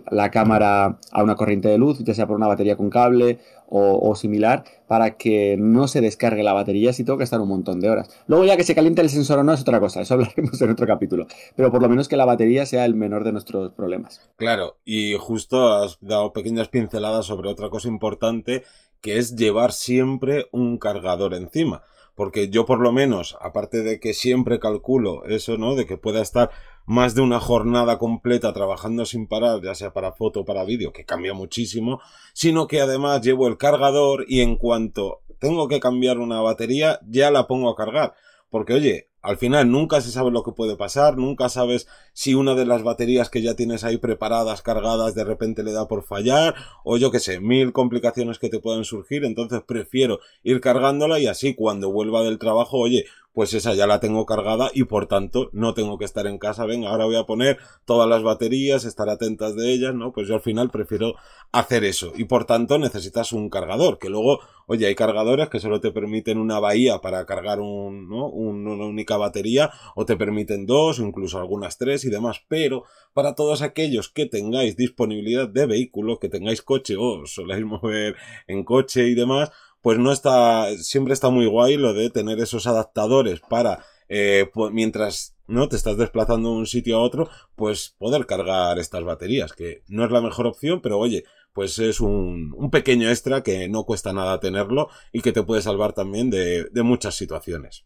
la 0.10 0.32
cámara 0.32 1.00
a 1.12 1.24
una 1.24 1.36
corriente 1.36 1.70
de 1.70 1.78
luz, 1.78 2.00
ya 2.04 2.14
sea 2.14 2.28
por 2.28 2.36
una 2.36 2.48
batería 2.48 2.76
con 2.76 2.90
cable 2.90 3.40
o, 3.74 4.14
similar, 4.16 4.66
para 4.86 5.12
que 5.12 5.56
no 5.58 5.88
se 5.88 6.02
descargue 6.02 6.44
la 6.44 6.52
batería 6.52 6.92
si 6.92 7.06
tengo 7.06 7.18
que 7.18 7.24
estar 7.24 7.40
un 7.40 7.48
montón 7.48 7.80
de 7.80 7.90
horas. 7.90 8.10
Luego 8.28 8.44
ya 8.44 8.58
que 8.58 8.66
se 8.66 8.76
caliente 8.76 9.02
el 9.02 9.10
sensor 9.10 9.40
o 9.40 9.44
no 9.46 9.54
es 9.54 9.62
otra 9.62 9.80
cosa, 9.80 10.02
eso 10.02 10.14
hablaremos 10.16 10.62
en 10.62 10.72
otro 10.72 10.86
capítulo, 10.86 11.26
pero 11.56 11.72
por 11.72 11.82
lo 11.82 11.88
menos 11.88 12.10
que 12.10 12.18
la 12.18 12.26
batería 12.26 12.66
sea 12.66 12.84
el 12.84 12.96
menor 12.96 13.24
de 13.24 13.32
nuestros 13.32 13.72
problemas. 13.72 14.30
Claro, 14.36 14.76
y 14.84 15.14
justo 15.14 15.72
has 15.72 15.98
dado 16.02 16.34
pequeñas 16.34 16.68
pinceladas 16.68 17.28
sobre 17.28 17.48
otra 17.48 17.70
cosa 17.70 17.88
importante 17.88 18.64
que 19.02 19.18
es 19.18 19.36
llevar 19.36 19.74
siempre 19.74 20.48
un 20.52 20.78
cargador 20.78 21.34
encima. 21.34 21.84
Porque 22.16 22.50
yo 22.50 22.66
por 22.66 22.80
lo 22.80 22.92
menos, 22.92 23.38
aparte 23.42 23.84
de 23.84 24.00
que 24.00 24.14
siempre 24.14 24.60
calculo 24.60 25.26
eso, 25.26 25.58
¿no? 25.58 25.76
De 25.76 25.86
que 25.86 25.98
pueda 25.98 26.22
estar 26.22 26.52
más 26.86 27.16
de 27.16 27.22
una 27.22 27.40
jornada 27.40 27.98
completa 27.98 28.54
trabajando 28.54 29.06
sin 29.06 29.28
parar, 29.28 29.62
ya 29.62 29.76
sea 29.76 29.94
para 29.94 30.12
foto 30.12 30.42
o 30.42 30.46
para 30.46 30.64
vídeo, 30.64 30.92
que 30.92 31.06
cambia 31.06 31.34
muchísimo, 31.34 32.02
sino 32.34 32.68
que 32.68 32.82
además 32.82 33.22
llevo 33.22 33.48
el 33.48 33.58
cargador 33.58 34.26
y 34.28 34.42
en 34.42 34.58
cuanto 34.58 35.22
tengo 35.40 35.68
que 35.68 35.80
cambiar 35.80 36.20
una 36.20 36.42
batería, 36.42 37.00
ya 37.08 37.32
la 37.32 37.48
pongo 37.48 37.70
a 37.70 37.76
cargar. 37.76 38.14
Porque 38.50 38.74
oye, 38.74 39.11
al 39.22 39.38
final 39.38 39.70
nunca 39.70 40.02
se 40.02 40.12
sabe 40.12 40.32
lo 40.32 40.44
que 40.44 40.52
puede 40.52 40.76
pasar, 40.76 41.18
nunca 41.18 41.50
sabes 41.50 41.88
si 42.14 42.34
una 42.34 42.56
de 42.56 42.66
las 42.66 42.84
baterías 42.84 43.30
que 43.30 43.42
ya 43.42 43.56
tienes 43.56 43.84
ahí 43.84 43.98
preparadas, 43.98 44.62
cargadas, 44.62 45.16
de 45.16 45.24
repente 45.24 45.64
le 45.64 45.72
da 45.72 45.88
por 45.88 46.04
fallar, 46.04 46.56
o 46.84 46.98
yo 46.98 47.12
que 47.12 47.20
sé, 47.20 47.40
mil 47.40 47.72
complicaciones 47.72 48.40
que 48.40 48.50
te 48.50 48.60
pueden 48.60 48.84
surgir, 48.84 49.24
entonces 49.24 49.62
prefiero 49.66 50.20
ir 50.44 50.60
cargándola 50.62 51.20
y 51.20 51.28
así 51.28 51.54
cuando 51.54 51.92
vuelva 51.92 52.24
del 52.24 52.40
trabajo, 52.40 52.78
oye, 52.78 53.06
pues 53.34 53.54
esa 53.54 53.74
ya 53.74 53.88
la 53.88 54.00
tengo 54.00 54.26
cargada 54.26 54.72
y 54.74 54.84
por 54.84 55.08
tanto 55.08 55.50
no 55.54 55.74
tengo 55.74 55.98
que 55.98 56.06
estar 56.06 56.28
en 56.28 56.38
casa, 56.38 56.66
venga, 56.66 56.90
ahora 56.90 57.06
voy 57.06 57.16
a 57.16 57.26
poner 57.26 57.58
todas 57.86 58.08
las 58.10 58.24
baterías, 58.24 58.86
estar 58.86 59.10
atentas 59.10 59.56
de 59.56 59.72
ellas, 59.72 59.94
¿no? 59.96 60.12
Pues 60.12 60.28
yo 60.28 60.36
al 60.36 60.42
final 60.42 60.70
prefiero 60.70 61.16
hacer 61.52 61.84
eso 61.84 62.14
y 62.16 62.26
por 62.26 62.46
tanto 62.46 62.78
necesitas 62.78 63.32
un 63.32 63.50
cargador, 63.50 64.00
que 64.00 64.10
luego, 64.10 64.40
oye, 64.68 64.88
hay 64.88 64.96
cargadores 64.96 65.50
que 65.50 65.60
solo 65.60 65.80
te 65.80 65.92
permiten 65.92 66.38
una 66.38 66.60
bahía 66.60 67.00
para 67.00 67.26
cargar 67.26 67.60
un, 67.60 68.10
¿no? 68.10 68.28
una 68.28 68.86
única 68.86 69.18
batería 69.18 69.72
o 69.96 70.06
te 70.06 70.18
permiten 70.18 70.66
dos 70.66 71.00
o 71.00 71.04
incluso 71.04 71.40
algunas 71.40 71.78
tres 71.78 72.04
y 72.06 72.10
demás, 72.10 72.42
pero 72.48 72.84
para 73.14 73.36
todos 73.36 73.62
aquellos 73.62 74.10
que 74.10 74.26
tengáis 74.26 74.76
disponibilidad 74.76 75.48
de 75.48 75.66
vehículos, 75.66 76.20
que 76.20 76.30
tengáis 76.30 76.62
coche 76.62 76.96
o 76.98 77.26
soléis 77.26 77.66
mover 77.66 78.16
en 78.48 78.64
coche 78.64 79.08
y 79.08 79.16
demás, 79.16 79.52
pues 79.82 79.98
no 79.98 80.12
está, 80.12 80.68
siempre 80.78 81.14
está 81.14 81.30
muy 81.30 81.46
guay 81.46 81.78
lo 81.78 81.94
de 81.94 82.10
tener 82.10 82.40
esos 82.40 82.68
adaptadores 82.68 83.42
para, 83.42 83.84
eh, 84.10 84.50
mientras 84.72 85.36
no 85.48 85.68
te 85.68 85.76
estás 85.76 85.98
desplazando 85.98 86.50
de 86.50 86.56
un 86.56 86.68
sitio 86.68 86.98
a 86.98 87.02
otro, 87.02 87.30
pues 87.56 87.96
poder 87.98 88.26
cargar 88.26 88.80
estas 88.80 89.04
baterías, 89.04 89.54
que 89.54 89.84
no 89.88 90.06
es 90.06 90.12
la 90.12 90.22
mejor 90.22 90.48
opción, 90.48 90.82
pero 90.82 90.98
oye, 90.98 91.24
pues 91.54 91.80
es 91.80 92.00
un, 92.00 92.54
un 92.56 92.70
pequeño 92.72 93.10
extra 93.10 93.44
que 93.44 93.68
no 93.68 93.84
cuesta 93.84 94.14
nada 94.14 94.40
tenerlo 94.40 94.90
y 95.12 95.22
que 95.22 95.34
te 95.34 95.44
puede 95.44 95.62
salvar 95.62 95.94
también 95.94 96.30
de, 96.30 96.66
de 96.66 96.84
muchas 96.84 97.16
situaciones. 97.16 97.86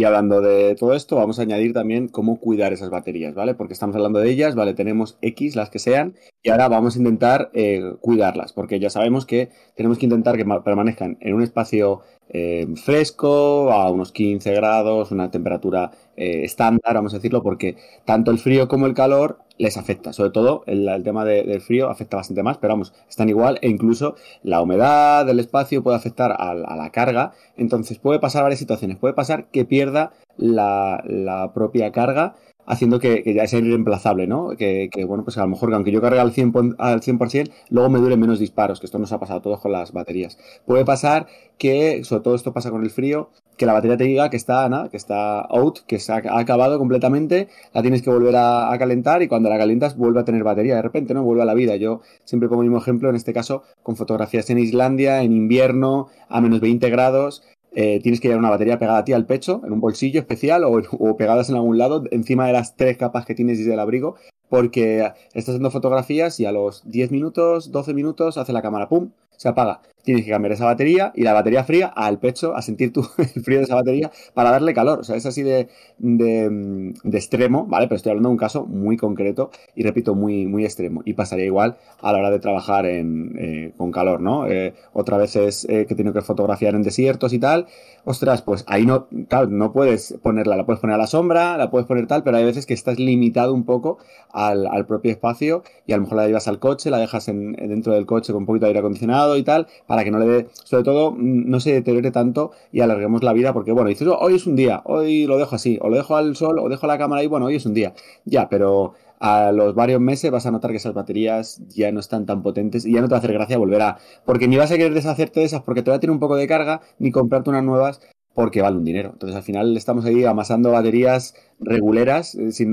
Y 0.00 0.04
hablando 0.04 0.40
de 0.40 0.76
todo 0.76 0.94
esto, 0.94 1.16
vamos 1.16 1.38
a 1.38 1.42
añadir 1.42 1.74
también 1.74 2.08
cómo 2.08 2.40
cuidar 2.40 2.72
esas 2.72 2.88
baterías, 2.88 3.34
¿vale? 3.34 3.54
Porque 3.54 3.74
estamos 3.74 3.94
hablando 3.94 4.18
de 4.18 4.30
ellas, 4.30 4.54
¿vale? 4.54 4.72
Tenemos 4.72 5.18
X, 5.20 5.56
las 5.56 5.68
que 5.68 5.78
sean, 5.78 6.14
y 6.42 6.48
ahora 6.48 6.68
vamos 6.68 6.96
a 6.96 6.98
intentar 7.00 7.50
eh, 7.52 7.82
cuidarlas, 8.00 8.54
porque 8.54 8.80
ya 8.80 8.88
sabemos 8.88 9.26
que 9.26 9.50
tenemos 9.76 9.98
que 9.98 10.06
intentar 10.06 10.38
que 10.38 10.46
permanezcan 10.64 11.18
en 11.20 11.34
un 11.34 11.42
espacio 11.42 12.00
eh, 12.30 12.66
fresco, 12.82 13.70
a 13.72 13.90
unos 13.90 14.10
15 14.10 14.54
grados, 14.54 15.10
una 15.10 15.30
temperatura 15.30 15.90
eh, 16.16 16.44
estándar, 16.44 16.94
vamos 16.94 17.12
a 17.12 17.18
decirlo, 17.18 17.42
porque 17.42 17.76
tanto 18.06 18.30
el 18.30 18.38
frío 18.38 18.68
como 18.68 18.86
el 18.86 18.94
calor 18.94 19.40
les 19.60 19.76
afecta. 19.76 20.12
Sobre 20.12 20.30
todo 20.30 20.64
el, 20.66 21.02
tema 21.04 21.24
del 21.24 21.60
frío 21.60 21.90
afecta 21.90 22.16
bastante 22.16 22.42
más, 22.42 22.56
pero 22.58 22.72
vamos, 22.72 22.94
están 23.08 23.28
igual 23.28 23.58
e 23.60 23.68
incluso 23.68 24.16
la 24.42 24.62
humedad 24.62 25.26
del 25.26 25.38
espacio 25.38 25.82
puede 25.82 25.98
afectar 25.98 26.32
a, 26.32 26.54
la 26.54 26.90
carga. 26.90 27.32
Entonces 27.56 27.98
puede 27.98 28.18
pasar 28.18 28.42
varias 28.42 28.58
situaciones. 28.58 28.96
Puede 28.96 29.14
pasar 29.14 29.46
que 29.50 29.64
pierda 29.66 30.12
la, 30.36 31.50
propia 31.54 31.92
carga 31.92 32.34
haciendo 32.70 33.00
que, 33.00 33.22
ya 33.34 33.46
sea 33.48 33.58
irreemplazable, 33.58 34.28
¿no? 34.28 34.50
Que, 34.56 34.88
bueno, 35.06 35.24
pues 35.24 35.36
a 35.38 35.42
lo 35.42 35.48
mejor 35.48 35.74
aunque 35.74 35.90
yo 35.90 36.00
cargue 36.00 36.20
al 36.20 36.32
100%, 36.32 36.76
al 36.78 37.00
100%, 37.00 37.50
luego 37.68 37.90
me 37.90 37.98
duren 37.98 38.20
menos 38.20 38.38
disparos, 38.38 38.78
que 38.78 38.86
esto 38.86 38.98
nos 39.00 39.12
ha 39.12 39.18
pasado 39.18 39.40
a 39.40 39.42
todos 39.42 39.60
con 39.60 39.72
las 39.72 39.92
baterías. 39.92 40.38
Puede 40.66 40.84
pasar 40.84 41.26
que, 41.58 42.04
sobre 42.04 42.22
todo 42.22 42.36
esto 42.36 42.52
pasa 42.52 42.70
con 42.70 42.84
el 42.84 42.90
frío, 42.90 43.30
que 43.56 43.66
la 43.66 43.72
batería 43.72 43.96
te 43.96 44.04
diga 44.04 44.30
que 44.30 44.36
está, 44.36 44.68
nada, 44.68 44.88
que 44.88 44.96
está 44.96 45.40
out, 45.40 45.80
que 45.86 45.98
se 45.98 46.12
ha, 46.12 46.22
acabado 46.38 46.78
completamente, 46.78 47.48
la 47.74 47.82
tienes 47.82 48.02
que 48.02 48.10
volver 48.10 48.36
a, 48.36 48.74
calentar 48.78 49.20
y 49.20 49.28
cuando 49.28 49.50
la 49.50 49.58
calientas 49.58 49.96
vuelve 49.96 50.20
a 50.20 50.24
tener 50.24 50.44
batería 50.44 50.76
de 50.76 50.82
repente, 50.82 51.12
¿no? 51.12 51.24
Vuelve 51.24 51.42
a 51.42 51.46
la 51.46 51.54
vida. 51.54 51.74
Yo 51.76 52.00
siempre 52.24 52.48
pongo 52.48 52.62
el 52.62 52.68
mismo 52.68 52.80
ejemplo, 52.80 53.10
en 53.10 53.16
este 53.16 53.32
caso, 53.32 53.64
con 53.82 53.96
fotografías 53.96 54.48
en 54.48 54.58
Islandia, 54.58 55.22
en 55.22 55.32
invierno, 55.32 56.06
a 56.28 56.40
menos 56.40 56.60
20 56.60 56.88
grados, 56.88 57.42
eh, 57.72 58.00
tienes 58.02 58.20
que 58.20 58.28
llevar 58.28 58.40
una 58.40 58.50
batería 58.50 58.78
pegada 58.78 58.98
a 58.98 59.04
ti 59.04 59.12
al 59.12 59.26
pecho, 59.26 59.60
en 59.64 59.72
un 59.72 59.80
bolsillo 59.80 60.20
especial 60.20 60.64
o, 60.64 61.16
pegadas 61.16 61.50
en 61.50 61.56
algún 61.56 61.78
lado, 61.78 62.04
encima 62.10 62.46
de 62.46 62.52
las 62.52 62.76
tres 62.76 62.96
capas 62.96 63.24
que 63.24 63.34
tienes 63.34 63.58
desde 63.58 63.74
el 63.74 63.80
abrigo, 63.80 64.16
porque 64.48 65.12
estás 65.34 65.50
haciendo 65.50 65.70
fotografías 65.70 66.40
y 66.40 66.46
a 66.46 66.52
los 66.52 66.82
10 66.90 67.12
minutos, 67.12 67.70
12 67.70 67.94
minutos 67.94 68.36
hace 68.38 68.52
la 68.52 68.62
cámara, 68.62 68.88
¡pum! 68.88 69.10
se 69.40 69.48
apaga. 69.48 69.80
Tienes 70.02 70.24
que 70.24 70.30
cambiar 70.30 70.52
esa 70.52 70.64
batería 70.64 71.12
y 71.14 71.22
la 71.22 71.32
batería 71.32 71.64
fría 71.64 71.86
al 71.88 72.18
pecho, 72.18 72.54
a 72.56 72.62
sentir 72.62 72.92
tú 72.92 73.06
el 73.18 73.42
frío 73.42 73.58
de 73.58 73.64
esa 73.64 73.74
batería 73.74 74.10
para 74.34 74.50
darle 74.50 74.74
calor. 74.74 75.00
O 75.00 75.04
sea, 75.04 75.16
es 75.16 75.26
así 75.26 75.42
de, 75.42 75.68
de, 75.98 76.94
extremo, 77.12 77.66
¿vale? 77.66 77.86
Pero 77.86 77.96
estoy 77.96 78.10
hablando 78.10 78.28
de 78.28 78.32
un 78.32 78.38
caso 78.38 78.66
muy 78.66 78.96
concreto 78.96 79.50
y 79.74 79.82
repito, 79.82 80.14
muy, 80.14 80.46
muy 80.46 80.64
extremo. 80.64 81.02
Y 81.04 81.14
pasaría 81.14 81.44
igual 81.44 81.76
a 82.00 82.12
la 82.12 82.18
hora 82.18 82.30
de 82.30 82.38
trabajar 82.38 82.86
en, 82.86 83.36
eh, 83.38 83.72
con 83.76 83.92
calor, 83.92 84.20
¿no? 84.20 84.46
Eh, 84.46 84.74
otra 84.92 85.16
vez 85.16 85.36
es 85.36 85.66
eh, 85.68 85.86
que 85.86 85.94
tengo 85.94 86.12
que 86.12 86.22
fotografiar 86.22 86.74
en 86.74 86.82
desiertos 86.82 87.32
y 87.32 87.38
tal. 87.38 87.66
Ostras, 88.04 88.42
pues 88.42 88.64
ahí 88.66 88.86
no, 88.86 89.08
claro, 89.28 89.48
no 89.48 89.72
puedes 89.72 90.14
ponerla, 90.22 90.56
la 90.56 90.64
puedes 90.64 90.80
poner 90.80 90.94
a 90.94 90.98
la 90.98 91.06
sombra, 91.06 91.56
la 91.56 91.70
puedes 91.70 91.86
poner 91.86 92.06
tal, 92.06 92.22
pero 92.22 92.36
hay 92.36 92.44
veces 92.44 92.66
que 92.66 92.74
estás 92.74 92.98
limitado 92.98 93.52
un 93.52 93.64
poco 93.64 93.98
al, 94.32 94.66
al 94.66 94.86
propio 94.86 95.10
espacio 95.10 95.62
y 95.86 95.92
a 95.92 95.96
lo 95.96 96.02
mejor 96.02 96.16
la 96.18 96.26
llevas 96.26 96.48
al 96.48 96.58
coche, 96.58 96.90
la 96.90 96.98
dejas 96.98 97.28
en, 97.28 97.52
dentro 97.52 97.92
del 97.92 98.06
coche 98.06 98.32
con 98.32 98.42
un 98.42 98.46
poquito 98.46 98.66
de 98.66 98.70
aire 98.70 98.80
acondicionado 98.80 99.36
y 99.36 99.42
tal, 99.42 99.66
para 99.90 100.04
que 100.04 100.12
no 100.12 100.20
le 100.20 100.26
dé, 100.26 100.46
sobre 100.62 100.84
todo, 100.84 101.10
mm, 101.10 101.50
no 101.50 101.58
se 101.58 101.72
deteriore 101.72 102.12
tanto 102.12 102.52
y 102.70 102.80
alarguemos 102.80 103.24
la 103.24 103.32
vida, 103.32 103.52
porque 103.52 103.72
bueno, 103.72 103.88
dices, 103.88 104.06
oh, 104.06 104.16
hoy 104.20 104.36
es 104.36 104.46
un 104.46 104.54
día, 104.54 104.82
hoy 104.84 105.26
lo 105.26 105.36
dejo 105.36 105.56
así, 105.56 105.80
o 105.82 105.88
lo 105.88 105.96
dejo 105.96 106.14
al 106.14 106.36
sol, 106.36 106.60
o 106.60 106.68
dejo 106.68 106.86
la 106.86 106.96
cámara 106.96 107.22
ahí, 107.22 107.26
bueno, 107.26 107.46
hoy 107.46 107.56
es 107.56 107.66
un 107.66 107.74
día. 107.74 107.92
Ya, 108.24 108.48
pero 108.48 108.94
a 109.18 109.50
los 109.50 109.74
varios 109.74 110.00
meses 110.00 110.30
vas 110.30 110.46
a 110.46 110.52
notar 110.52 110.70
que 110.70 110.76
esas 110.76 110.94
baterías 110.94 111.60
ya 111.70 111.90
no 111.90 111.98
están 111.98 112.24
tan 112.24 112.40
potentes 112.44 112.86
y 112.86 112.92
ya 112.92 113.00
no 113.00 113.08
te 113.08 113.14
va 113.14 113.16
a 113.16 113.18
hacer 113.18 113.32
gracia 113.32 113.58
volver 113.58 113.82
a. 113.82 113.98
Porque 114.24 114.46
ni 114.46 114.56
vas 114.58 114.70
a 114.70 114.76
querer 114.76 114.94
deshacerte 114.94 115.40
de 115.40 115.46
esas 115.46 115.62
porque 115.62 115.82
te 115.82 115.90
va 115.90 115.96
a 115.96 116.00
tener 116.00 116.12
un 116.12 116.20
poco 116.20 116.36
de 116.36 116.46
carga, 116.46 116.82
ni 117.00 117.10
comprarte 117.10 117.50
unas 117.50 117.64
nuevas 117.64 118.00
porque 118.32 118.62
vale 118.62 118.76
un 118.76 118.84
dinero. 118.84 119.10
Entonces 119.12 119.34
al 119.36 119.42
final 119.42 119.76
estamos 119.76 120.04
ahí 120.04 120.24
amasando 120.24 120.70
baterías 120.70 121.34
reguleras, 121.58 122.36
eh, 122.36 122.52
sin 122.52 122.70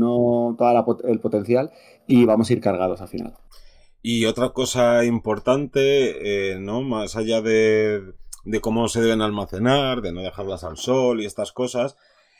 no 0.00 0.56
todo 0.58 0.98
el 1.04 1.20
potencial, 1.20 1.70
y 2.08 2.24
vamos 2.24 2.50
a 2.50 2.52
ir 2.52 2.60
cargados 2.60 3.00
al 3.00 3.06
final. 3.06 3.34
Y 4.02 4.26
otra 4.26 4.50
cosa 4.50 5.04
importante, 5.04 6.52
eh, 6.52 6.58
¿no? 6.58 6.82
Más 6.82 7.16
allá 7.16 7.40
de, 7.40 8.14
de 8.44 8.60
cómo 8.60 8.88
se 8.88 9.00
deben 9.00 9.22
almacenar, 9.22 10.02
de 10.02 10.12
no 10.12 10.22
dejarlas 10.22 10.64
al 10.64 10.76
sol 10.76 11.20
y 11.20 11.26
estas 11.26 11.52
cosas, 11.52 11.96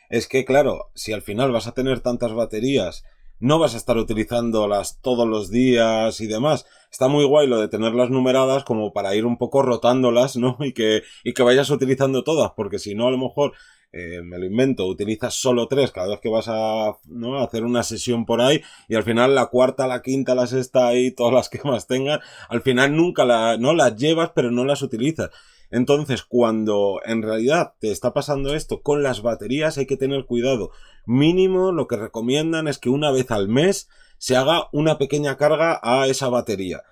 es 0.08 0.28
que, 0.28 0.44
claro, 0.44 0.90
si 0.94 1.12
al 1.12 1.22
final 1.22 1.52
vas 1.52 1.66
a 1.66 1.72
tener 1.72 2.00
tantas 2.00 2.32
baterías, 2.32 3.04
no 3.40 3.58
vas 3.58 3.74
a 3.74 3.76
estar 3.76 3.96
utilizándolas 3.96 5.00
todos 5.00 5.26
los 5.26 5.50
días 5.50 6.20
y 6.20 6.26
demás. 6.26 6.66
Está 6.90 7.08
muy 7.08 7.24
guay 7.24 7.46
lo 7.46 7.60
de 7.60 7.68
tenerlas 7.68 8.10
numeradas 8.10 8.64
como 8.64 8.92
para 8.92 9.14
ir 9.14 9.26
un 9.26 9.38
poco 9.38 9.62
rotándolas, 9.62 10.36
¿no? 10.36 10.56
Y 10.64 10.72
que, 10.72 11.02
y 11.24 11.34
que 11.34 11.42
vayas 11.42 11.70
utilizando 11.70 12.24
todas, 12.24 12.52
porque 12.56 12.78
si 12.78 12.94
no, 12.94 13.06
a 13.06 13.10
lo 13.10 13.18
mejor 13.18 13.52
eh, 13.92 14.20
me 14.22 14.38
lo 14.38 14.44
invento, 14.44 14.86
utilizas 14.86 15.34
solo 15.34 15.66
tres 15.66 15.92
cada 15.92 16.08
vez 16.08 16.20
que 16.20 16.28
vas 16.28 16.46
a, 16.48 16.96
¿no? 17.06 17.38
hacer 17.38 17.64
una 17.64 17.82
sesión 17.82 18.26
por 18.26 18.42
ahí 18.42 18.60
y 18.86 18.94
al 18.94 19.02
final 19.02 19.34
la 19.34 19.46
cuarta, 19.46 19.86
la 19.86 20.02
quinta, 20.02 20.34
la 20.34 20.46
sexta 20.46 20.94
y 20.94 21.10
todas 21.10 21.32
las 21.32 21.48
que 21.48 21.60
más 21.64 21.86
tengas, 21.86 22.20
al 22.48 22.62
final 22.62 22.94
nunca 22.94 23.24
la, 23.24 23.56
no 23.56 23.72
las 23.72 23.96
llevas 23.96 24.32
pero 24.34 24.50
no 24.50 24.64
las 24.64 24.82
utilizas. 24.82 25.30
Entonces, 25.70 26.22
cuando 26.22 27.00
en 27.04 27.22
realidad 27.22 27.74
te 27.78 27.90
está 27.90 28.14
pasando 28.14 28.54
esto 28.54 28.80
con 28.80 29.02
las 29.02 29.20
baterías, 29.20 29.76
hay 29.76 29.86
que 29.86 29.98
tener 29.98 30.24
cuidado. 30.24 30.70
Mínimo, 31.04 31.72
lo 31.72 31.86
que 31.86 31.96
recomiendan 31.96 32.68
es 32.68 32.78
que 32.78 32.88
una 32.88 33.10
vez 33.10 33.30
al 33.30 33.48
mes 33.48 33.88
se 34.16 34.36
haga 34.36 34.68
una 34.72 34.98
pequeña 34.98 35.36
carga 35.36 35.78
a 35.82 36.06
esa 36.06 36.28
batería. 36.28 36.82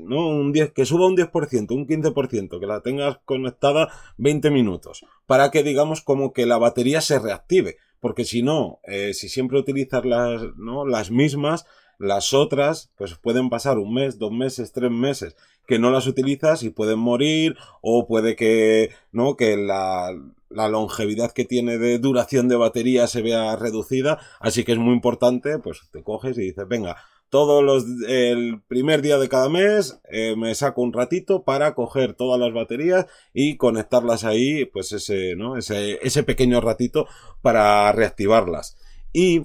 ¿No? 0.00 0.28
Un 0.28 0.52
10, 0.52 0.72
que 0.72 0.86
suba 0.86 1.06
un 1.06 1.16
10%, 1.16 1.70
un 1.72 1.86
15%, 1.86 2.60
que 2.60 2.66
la 2.66 2.80
tengas 2.80 3.18
conectada 3.24 3.88
20 4.16 4.50
minutos, 4.50 5.04
para 5.26 5.50
que 5.50 5.62
digamos 5.62 6.00
como 6.00 6.32
que 6.32 6.46
la 6.46 6.58
batería 6.58 7.00
se 7.00 7.18
reactive, 7.18 7.76
porque 8.00 8.24
si 8.24 8.42
no, 8.42 8.80
eh, 8.84 9.14
si 9.14 9.28
siempre 9.28 9.58
utilizas 9.58 10.04
las, 10.04 10.42
¿no? 10.56 10.86
las 10.86 11.10
mismas, 11.10 11.66
las 11.98 12.32
otras, 12.32 12.90
pues 12.96 13.16
pueden 13.16 13.50
pasar 13.50 13.78
un 13.78 13.92
mes, 13.92 14.18
dos 14.18 14.32
meses, 14.32 14.72
tres 14.72 14.90
meses 14.90 15.36
que 15.66 15.78
no 15.78 15.90
las 15.90 16.06
utilizas 16.06 16.62
y 16.62 16.70
pueden 16.70 16.98
morir 16.98 17.56
o 17.82 18.06
puede 18.06 18.36
que, 18.36 18.90
¿no? 19.12 19.36
Que 19.36 19.58
la, 19.58 20.10
la 20.48 20.68
longevidad 20.68 21.32
que 21.32 21.44
tiene 21.44 21.76
de 21.76 21.98
duración 21.98 22.48
de 22.48 22.56
batería 22.56 23.06
se 23.06 23.20
vea 23.20 23.54
reducida. 23.54 24.18
Así 24.40 24.64
que 24.64 24.72
es 24.72 24.78
muy 24.78 24.94
importante, 24.94 25.58
pues 25.58 25.80
te 25.92 26.02
coges 26.02 26.38
y 26.38 26.42
dices, 26.42 26.66
venga, 26.66 26.96
todos 27.30 27.62
los 27.62 27.84
el 28.08 28.62
primer 28.68 29.02
día 29.02 29.18
de 29.18 29.28
cada 29.28 29.48
mes 29.48 30.00
eh, 30.10 30.34
me 30.36 30.54
saco 30.54 30.82
un 30.82 30.92
ratito 30.92 31.44
para 31.44 31.74
coger 31.74 32.14
todas 32.14 32.40
las 32.40 32.52
baterías 32.52 33.06
y 33.34 33.56
conectarlas 33.56 34.24
ahí 34.24 34.64
pues 34.64 34.92
ese 34.92 35.34
no 35.36 35.56
ese 35.56 35.98
ese 36.02 36.22
pequeño 36.22 36.60
ratito 36.60 37.06
para 37.42 37.90
reactivarlas. 37.92 38.76
Y 39.12 39.42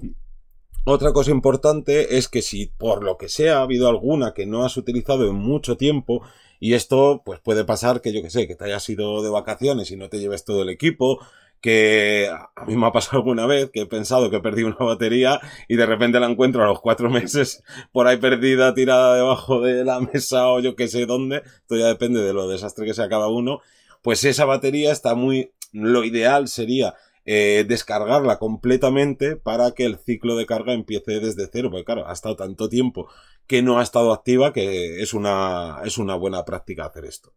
otra 0.86 1.14
cosa 1.14 1.32
importante 1.32 2.18
es 2.18 2.28
que 2.28 2.42
si 2.42 2.68
por 2.68 3.04
lo 3.04 3.18
que 3.18 3.30
sea 3.30 3.60
ha 3.60 3.64
habido 3.64 3.88
alguna 3.88 4.34
que 4.34 4.46
no 4.46 4.66
has 4.66 4.76
utilizado 4.78 5.30
en 5.30 5.36
mucho 5.36 5.78
tiempo 5.78 6.22
y 6.60 6.74
esto 6.74 7.22
pues 7.26 7.40
puede 7.40 7.66
pasar 7.66 8.02
que 8.02 8.14
yo 8.14 8.22
que 8.22 8.30
sé 8.30 8.48
que 8.48 8.56
te 8.56 8.66
hayas 8.66 8.88
ido 8.90 9.22
de 9.22 9.30
vacaciones 9.30 9.92
y 9.92 9.98
no 9.98 10.10
te 10.10 10.20
lleves 10.20 10.46
todo 10.46 10.62
el 10.62 10.70
equipo 10.70 11.20
que 11.64 12.30
a 12.30 12.66
mí 12.66 12.76
me 12.76 12.88
ha 12.88 12.92
pasado 12.92 13.20
alguna 13.20 13.46
vez 13.46 13.72
que 13.72 13.84
he 13.84 13.86
pensado 13.86 14.30
que 14.30 14.42
perdí 14.42 14.64
una 14.64 14.76
batería 14.76 15.40
y 15.70 15.78
de 15.78 15.86
repente 15.86 16.20
la 16.20 16.30
encuentro 16.30 16.62
a 16.62 16.68
los 16.68 16.82
cuatro 16.82 17.10
meses 17.10 17.64
por 17.94 18.06
ahí 18.06 18.18
perdida, 18.18 18.74
tirada 18.74 19.16
debajo 19.16 19.62
de 19.62 19.86
la 19.86 20.02
mesa 20.02 20.50
o 20.50 20.60
yo 20.60 20.76
que 20.76 20.90
sé 20.90 21.06
dónde, 21.06 21.38
esto 21.38 21.78
ya 21.78 21.88
depende 21.88 22.22
de 22.22 22.34
lo 22.34 22.50
desastre 22.50 22.86
que 22.86 22.94
sea 22.94 23.08
cada 23.08 23.30
uno, 23.30 23.62
pues 24.02 24.26
esa 24.26 24.44
batería 24.44 24.92
está 24.92 25.16
muy, 25.16 25.54
lo 25.72 26.04
ideal 26.04 26.50
sería 26.50 26.96
eh, 27.24 27.64
descargarla 27.66 28.40
completamente 28.40 29.38
para 29.38 29.72
que 29.72 29.86
el 29.86 29.98
ciclo 29.98 30.36
de 30.36 30.46
carga 30.46 30.74
empiece 30.74 31.22
desde 31.22 31.48
cero, 31.50 31.70
porque 31.72 31.86
claro, 31.86 32.10
ha 32.10 32.12
estado 32.12 32.36
tanto 32.36 32.68
tiempo 32.68 33.08
que 33.48 33.62
no 33.62 33.80
ha 33.80 33.84
estado 33.84 34.12
activa 34.12 34.52
que 34.52 35.02
es 35.02 35.14
una, 35.14 35.78
es 35.86 35.98
una 35.98 36.16
buena 36.16 36.44
práctica 36.44 36.88
hacer 36.88 37.06
esto. 37.06 37.34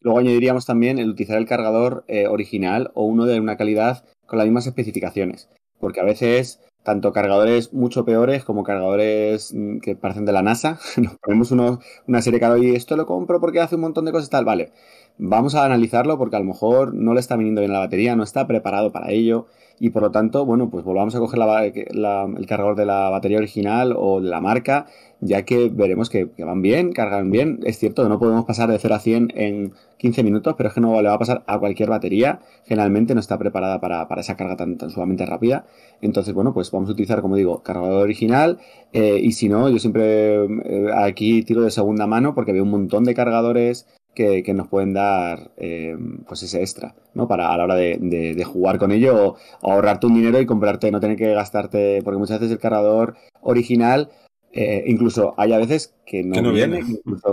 Luego 0.00 0.18
añadiríamos 0.18 0.66
también 0.66 0.98
el 0.98 1.10
utilizar 1.10 1.38
el 1.38 1.46
cargador 1.46 2.04
eh, 2.08 2.26
original 2.26 2.90
o 2.94 3.04
uno 3.04 3.26
de 3.26 3.40
una 3.40 3.56
calidad 3.56 4.04
con 4.26 4.38
las 4.38 4.46
mismas 4.46 4.66
especificaciones, 4.66 5.48
porque 5.78 6.00
a 6.00 6.04
veces 6.04 6.60
tanto 6.82 7.12
cargadores 7.12 7.72
mucho 7.72 8.04
peores 8.04 8.44
como 8.44 8.64
cargadores 8.64 9.52
mm, 9.54 9.78
que 9.80 9.96
parecen 9.96 10.24
de 10.24 10.32
la 10.32 10.42
NASA. 10.42 10.78
Nos 10.96 11.16
ponemos 11.18 11.50
una 11.52 12.22
serie 12.22 12.40
de 12.40 12.66
y 12.66 12.74
esto 12.74 12.96
lo 12.96 13.06
compro 13.06 13.40
porque 13.40 13.60
hace 13.60 13.74
un 13.74 13.82
montón 13.82 14.04
de 14.04 14.12
cosas 14.12 14.30
tal. 14.30 14.44
Vale, 14.44 14.72
vamos 15.18 15.54
a 15.54 15.64
analizarlo 15.64 16.18
porque 16.18 16.36
a 16.36 16.40
lo 16.40 16.46
mejor 16.46 16.94
no 16.94 17.14
le 17.14 17.20
está 17.20 17.36
viniendo 17.36 17.60
bien 17.60 17.72
la 17.72 17.80
batería, 17.80 18.16
no 18.16 18.22
está 18.22 18.46
preparado 18.46 18.92
para 18.92 19.10
ello 19.10 19.46
y 19.82 19.90
por 19.90 20.02
lo 20.02 20.10
tanto, 20.10 20.44
bueno, 20.44 20.68
pues 20.68 20.84
volvamos 20.84 21.14
a 21.14 21.18
coger 21.20 21.40
el 21.40 22.46
cargador 22.46 22.76
de 22.76 22.84
la 22.84 23.08
batería 23.08 23.38
original 23.38 23.94
o 23.96 24.20
de 24.20 24.28
la 24.28 24.42
marca, 24.42 24.86
ya 25.20 25.46
que 25.46 25.70
veremos 25.70 26.10
que, 26.10 26.26
van 26.38 26.60
bien, 26.60 26.92
cargan 26.92 27.30
bien. 27.30 27.60
Es 27.64 27.78
cierto 27.78 28.06
no 28.06 28.18
podemos 28.18 28.44
pasar 28.44 28.70
de 28.70 28.78
0 28.78 28.94
a 28.94 28.98
100 28.98 29.32
en 29.36 29.72
15 29.96 30.22
minutos, 30.22 30.54
pero 30.58 30.68
es 30.68 30.74
que 30.74 30.82
no 30.82 31.00
le 31.00 31.08
va 31.08 31.14
a 31.14 31.18
pasar 31.18 31.44
a 31.46 31.58
cualquier 31.58 31.88
batería. 31.88 32.40
Generalmente 32.66 33.14
no 33.14 33.20
está 33.20 33.38
preparada 33.38 33.80
para, 33.80 34.06
esa 34.20 34.36
carga 34.36 34.56
tan, 34.56 34.78
sumamente 34.90 35.24
rápida. 35.24 35.64
Entonces, 36.02 36.34
bueno, 36.34 36.52
pues 36.52 36.70
vamos 36.70 36.90
a 36.90 36.92
utilizar, 36.92 37.22
como 37.22 37.36
digo, 37.36 37.62
cargador 37.62 38.02
original. 38.02 38.58
Eh, 38.92 39.18
y 39.22 39.32
si 39.32 39.48
no, 39.48 39.70
yo 39.70 39.78
siempre 39.78 40.44
eh, 40.44 40.90
aquí 40.94 41.42
tiro 41.42 41.62
de 41.62 41.70
segunda 41.70 42.06
mano 42.06 42.34
porque 42.34 42.52
veo 42.52 42.64
un 42.64 42.70
montón 42.70 43.04
de 43.04 43.14
cargadores 43.14 43.86
que, 44.14 44.54
nos 44.54 44.68
pueden 44.68 44.92
dar 44.92 45.50
eh, 45.56 45.96
pues 46.26 46.42
ese 46.42 46.60
extra, 46.60 46.94
¿no? 47.14 47.28
Para 47.28 47.52
a 47.52 47.56
la 47.56 47.64
hora 47.64 47.74
de, 47.74 48.44
jugar 48.44 48.78
con 48.78 48.92
ello 48.92 49.36
o, 49.62 49.70
ahorrarte 49.70 50.06
un 50.06 50.14
dinero 50.14 50.40
y 50.40 50.46
comprarte, 50.46 50.90
no 50.90 51.00
tener 51.00 51.16
que 51.16 51.32
gastarte, 51.32 52.00
porque 52.02 52.18
muchas 52.18 52.40
veces 52.40 52.52
el 52.52 52.58
cargador 52.60 53.16
original, 53.40 54.10
eh, 54.52 54.84
incluso 54.86 55.34
hay 55.36 55.52
a 55.52 55.58
veces 55.58 55.94
que 56.04 56.22
no, 56.22 56.52
viene, 56.52 56.82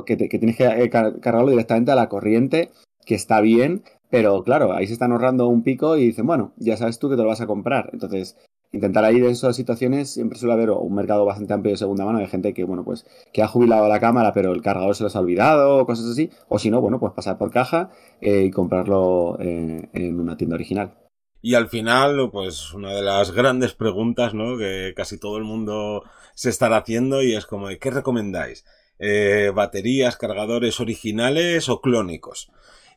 que, 0.06 0.16
tienes 0.16 0.56
que 0.56 0.66
eh, 0.66 0.90
cargarlo 0.90 1.50
directamente 1.50 1.92
a 1.92 1.96
la 1.96 2.10
corriente, 2.10 2.70
que 3.06 3.16
está 3.16 3.42
bien, 3.42 3.84
pero 4.10 4.44
claro, 4.44 4.74
ahí 4.74 4.88
se 4.88 4.94
están 4.94 5.12
ahorrando 5.12 5.48
un 5.48 5.64
pico 5.64 5.98
y 5.98 6.06
dicen, 6.06 6.26
bueno, 6.28 6.54
ya 6.58 6.78
sabes 6.78 7.00
tú 7.00 7.10
que 7.10 7.16
te 7.16 7.24
lo 7.24 7.28
vas 7.28 7.42
a 7.42 7.48
comprar. 7.48 7.90
Entonces, 7.92 8.38
intentar 8.72 9.12
ir 9.14 9.24
en 9.24 9.32
esas 9.32 9.56
situaciones 9.56 10.14
siempre 10.14 10.38
suele 10.38 10.54
haber 10.54 10.72
un 10.72 10.94
mercado 10.94 11.26
bastante 11.26 11.54
amplio 11.54 11.74
de 11.74 11.78
segunda 11.78 12.06
mano 12.06 12.20
de 12.20 12.28
gente 12.28 12.54
que, 12.54 12.64
bueno, 12.64 12.84
pues 12.84 13.06
que 13.34 13.42
ha 13.42 13.48
jubilado 13.48 13.88
la 13.88 14.00
cámara 14.00 14.34
pero 14.34 14.54
el 14.54 14.62
cargador 14.62 14.96
se 14.96 15.04
los 15.04 15.16
ha 15.16 15.20
olvidado 15.20 15.78
o 15.78 15.86
cosas 15.86 16.06
así. 16.06 16.30
O 16.50 16.60
si 16.60 16.70
no, 16.70 16.82
bueno, 16.82 17.00
pues 17.00 17.14
pasar 17.14 17.38
por 17.38 17.52
caja 17.52 17.92
eh, 18.22 18.44
y 18.44 18.52
comprarlo 18.52 19.38
eh, 19.40 19.90
en 19.94 20.20
una 20.20 20.38
tienda 20.38 20.56
original. 20.56 20.96
Y 21.42 21.56
al 21.56 21.70
final, 21.70 22.30
pues 22.32 22.74
una 22.74 22.94
de 22.94 23.02
las 23.02 23.32
grandes 23.32 23.74
preguntas, 23.74 24.34
¿no? 24.34 24.58
Que 24.58 24.94
casi 24.96 25.20
todo 25.20 25.38
el 25.38 25.44
mundo 25.44 26.04
se 26.34 26.50
estará 26.50 26.78
haciendo 26.78 27.22
y 27.24 27.36
es 27.36 27.46
como, 27.46 27.68
¿qué 27.80 27.92
recomendáis? 27.92 28.66
Eh, 29.00 29.52
¿Baterías, 29.54 30.18
cargadores 30.18 30.80
originales 30.80 31.70
o 31.70 31.82
clónicos? 31.82 32.52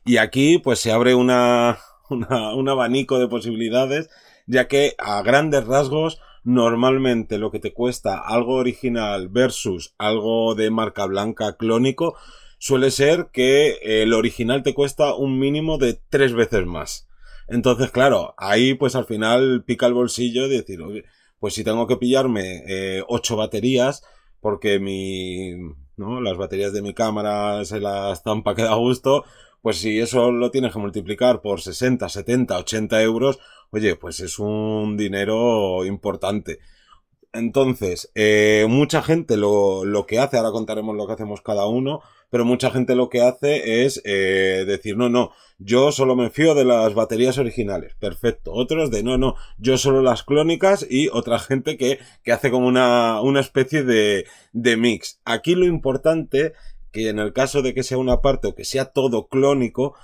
Y 0.05 0.17
aquí, 0.17 0.57
pues 0.57 0.79
se 0.79 0.91
abre 0.91 1.13
una, 1.15 1.77
un 2.09 2.69
abanico 2.69 3.19
de 3.19 3.27
posibilidades 3.27 4.09
ya 4.47 4.67
que 4.67 4.95
a 4.97 5.21
grandes 5.21 5.65
rasgos 5.65 6.19
normalmente 6.43 7.37
lo 7.37 7.51
que 7.51 7.59
te 7.59 7.73
cuesta 7.73 8.17
algo 8.17 8.55
original 8.55 9.29
versus 9.29 9.93
algo 9.97 10.55
de 10.55 10.71
marca 10.71 11.05
blanca 11.05 11.55
clónico 11.57 12.15
suele 12.57 12.91
ser 12.91 13.29
que 13.31 13.79
el 13.81 14.13
original 14.13 14.63
te 14.63 14.73
cuesta 14.73 15.15
un 15.15 15.39
mínimo 15.39 15.77
de 15.77 15.99
tres 16.09 16.33
veces 16.33 16.65
más. 16.65 17.07
Entonces, 17.47 17.91
claro, 17.91 18.33
ahí 18.37 18.75
pues 18.75 18.95
al 18.95 19.05
final 19.05 19.63
pica 19.65 19.87
el 19.87 19.93
bolsillo 19.93 20.47
de 20.47 20.57
decir, 20.57 20.79
pues 21.39 21.53
si 21.53 21.63
tengo 21.63 21.87
que 21.87 21.97
pillarme 21.97 22.63
eh, 22.67 23.03
ocho 23.07 23.35
baterías, 23.35 24.03
porque 24.39 24.79
mi, 24.79 25.53
¿no? 25.97 26.21
Las 26.21 26.37
baterías 26.37 26.71
de 26.71 26.81
mi 26.81 26.93
cámara 26.93 27.65
se 27.65 27.79
las 27.79 28.21
para 28.21 28.55
que 28.55 28.63
da 28.63 28.75
gusto, 28.75 29.25
pues 29.61 29.77
si 29.77 29.99
eso 29.99 30.31
lo 30.31 30.51
tienes 30.51 30.73
que 30.73 30.79
multiplicar 30.79 31.41
por 31.41 31.61
60, 31.61 32.09
70, 32.09 32.57
80 32.57 33.01
euros, 33.01 33.39
oye, 33.71 33.95
pues 33.95 34.19
es 34.19 34.39
un 34.39 34.97
dinero 34.97 35.85
importante. 35.85 36.59
Entonces, 37.33 38.11
eh, 38.13 38.65
mucha 38.67 39.01
gente 39.01 39.37
lo, 39.37 39.85
lo, 39.85 40.05
que 40.05 40.19
hace, 40.19 40.37
ahora 40.37 40.51
contaremos 40.51 40.95
lo 40.97 41.07
que 41.07 41.13
hacemos 41.13 41.41
cada 41.41 41.65
uno, 41.65 42.01
pero 42.29 42.43
mucha 42.43 42.71
gente 42.71 42.93
lo 42.93 43.09
que 43.09 43.21
hace 43.21 43.85
es 43.85 44.01
eh, 44.03 44.65
decir, 44.67 44.97
no, 44.97 45.09
no, 45.09 45.31
yo 45.57 45.93
solo 45.93 46.17
me 46.17 46.29
fío 46.29 46.55
de 46.55 46.65
las 46.65 46.93
baterías 46.93 47.37
originales, 47.37 47.95
perfecto. 47.95 48.51
Otros 48.51 48.91
de, 48.91 49.03
no, 49.03 49.17
no, 49.17 49.35
yo 49.57 49.77
solo 49.77 50.01
las 50.01 50.23
clónicas 50.23 50.85
y 50.89 51.07
otra 51.07 51.39
gente 51.39 51.77
que, 51.77 51.99
que 52.23 52.33
hace 52.33 52.51
como 52.51 52.67
una, 52.67 53.21
una 53.21 53.39
especie 53.39 53.83
de, 53.83 54.25
de 54.51 54.75
mix. 54.75 55.21
Aquí 55.23 55.55
lo 55.55 55.65
importante, 55.65 56.53
que 56.91 57.07
en 57.07 57.19
el 57.19 57.31
caso 57.31 57.61
de 57.61 57.73
que 57.73 57.83
sea 57.83 57.97
una 57.97 58.19
parte 58.21 58.49
o 58.49 58.55
que 58.55 58.65
sea 58.65 58.85
todo 58.85 59.27
clónico, 59.27 59.95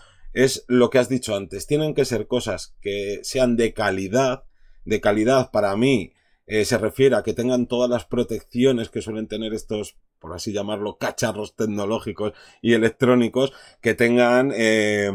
es 0.43 0.65
lo 0.67 0.91
que 0.91 1.00
has 1.00 1.10
dicho 1.10 1.36
antes. 1.36 1.65
Tienen 1.65 1.95
que 1.95 2.06
ser 2.06 2.28
cosas 2.28 2.76
que 2.80 3.19
sean 3.23 3.58
de 3.58 3.73
calidad. 3.73 4.43
De 4.86 5.02
calidad 5.02 5.50
para 5.52 5.76
mí 5.76 6.13
eh, 6.45 6.63
se 6.63 6.78
refiere 6.78 7.15
a 7.15 7.23
que 7.23 7.34
tengan 7.34 7.65
todas 7.65 7.89
las 7.89 8.06
protecciones 8.06 8.89
que 8.89 9.02
suelen 9.02 9.28
tener 9.28 9.54
estos, 9.54 9.97
por 10.19 10.34
así 10.34 10.54
llamarlo, 10.54 10.97
cacharros 10.97 11.56
tecnológicos 11.56 12.34
y 12.62 12.73
electrónicos, 12.73 13.52
que 13.82 13.95
tengan 13.95 14.54
eh, 14.56 15.12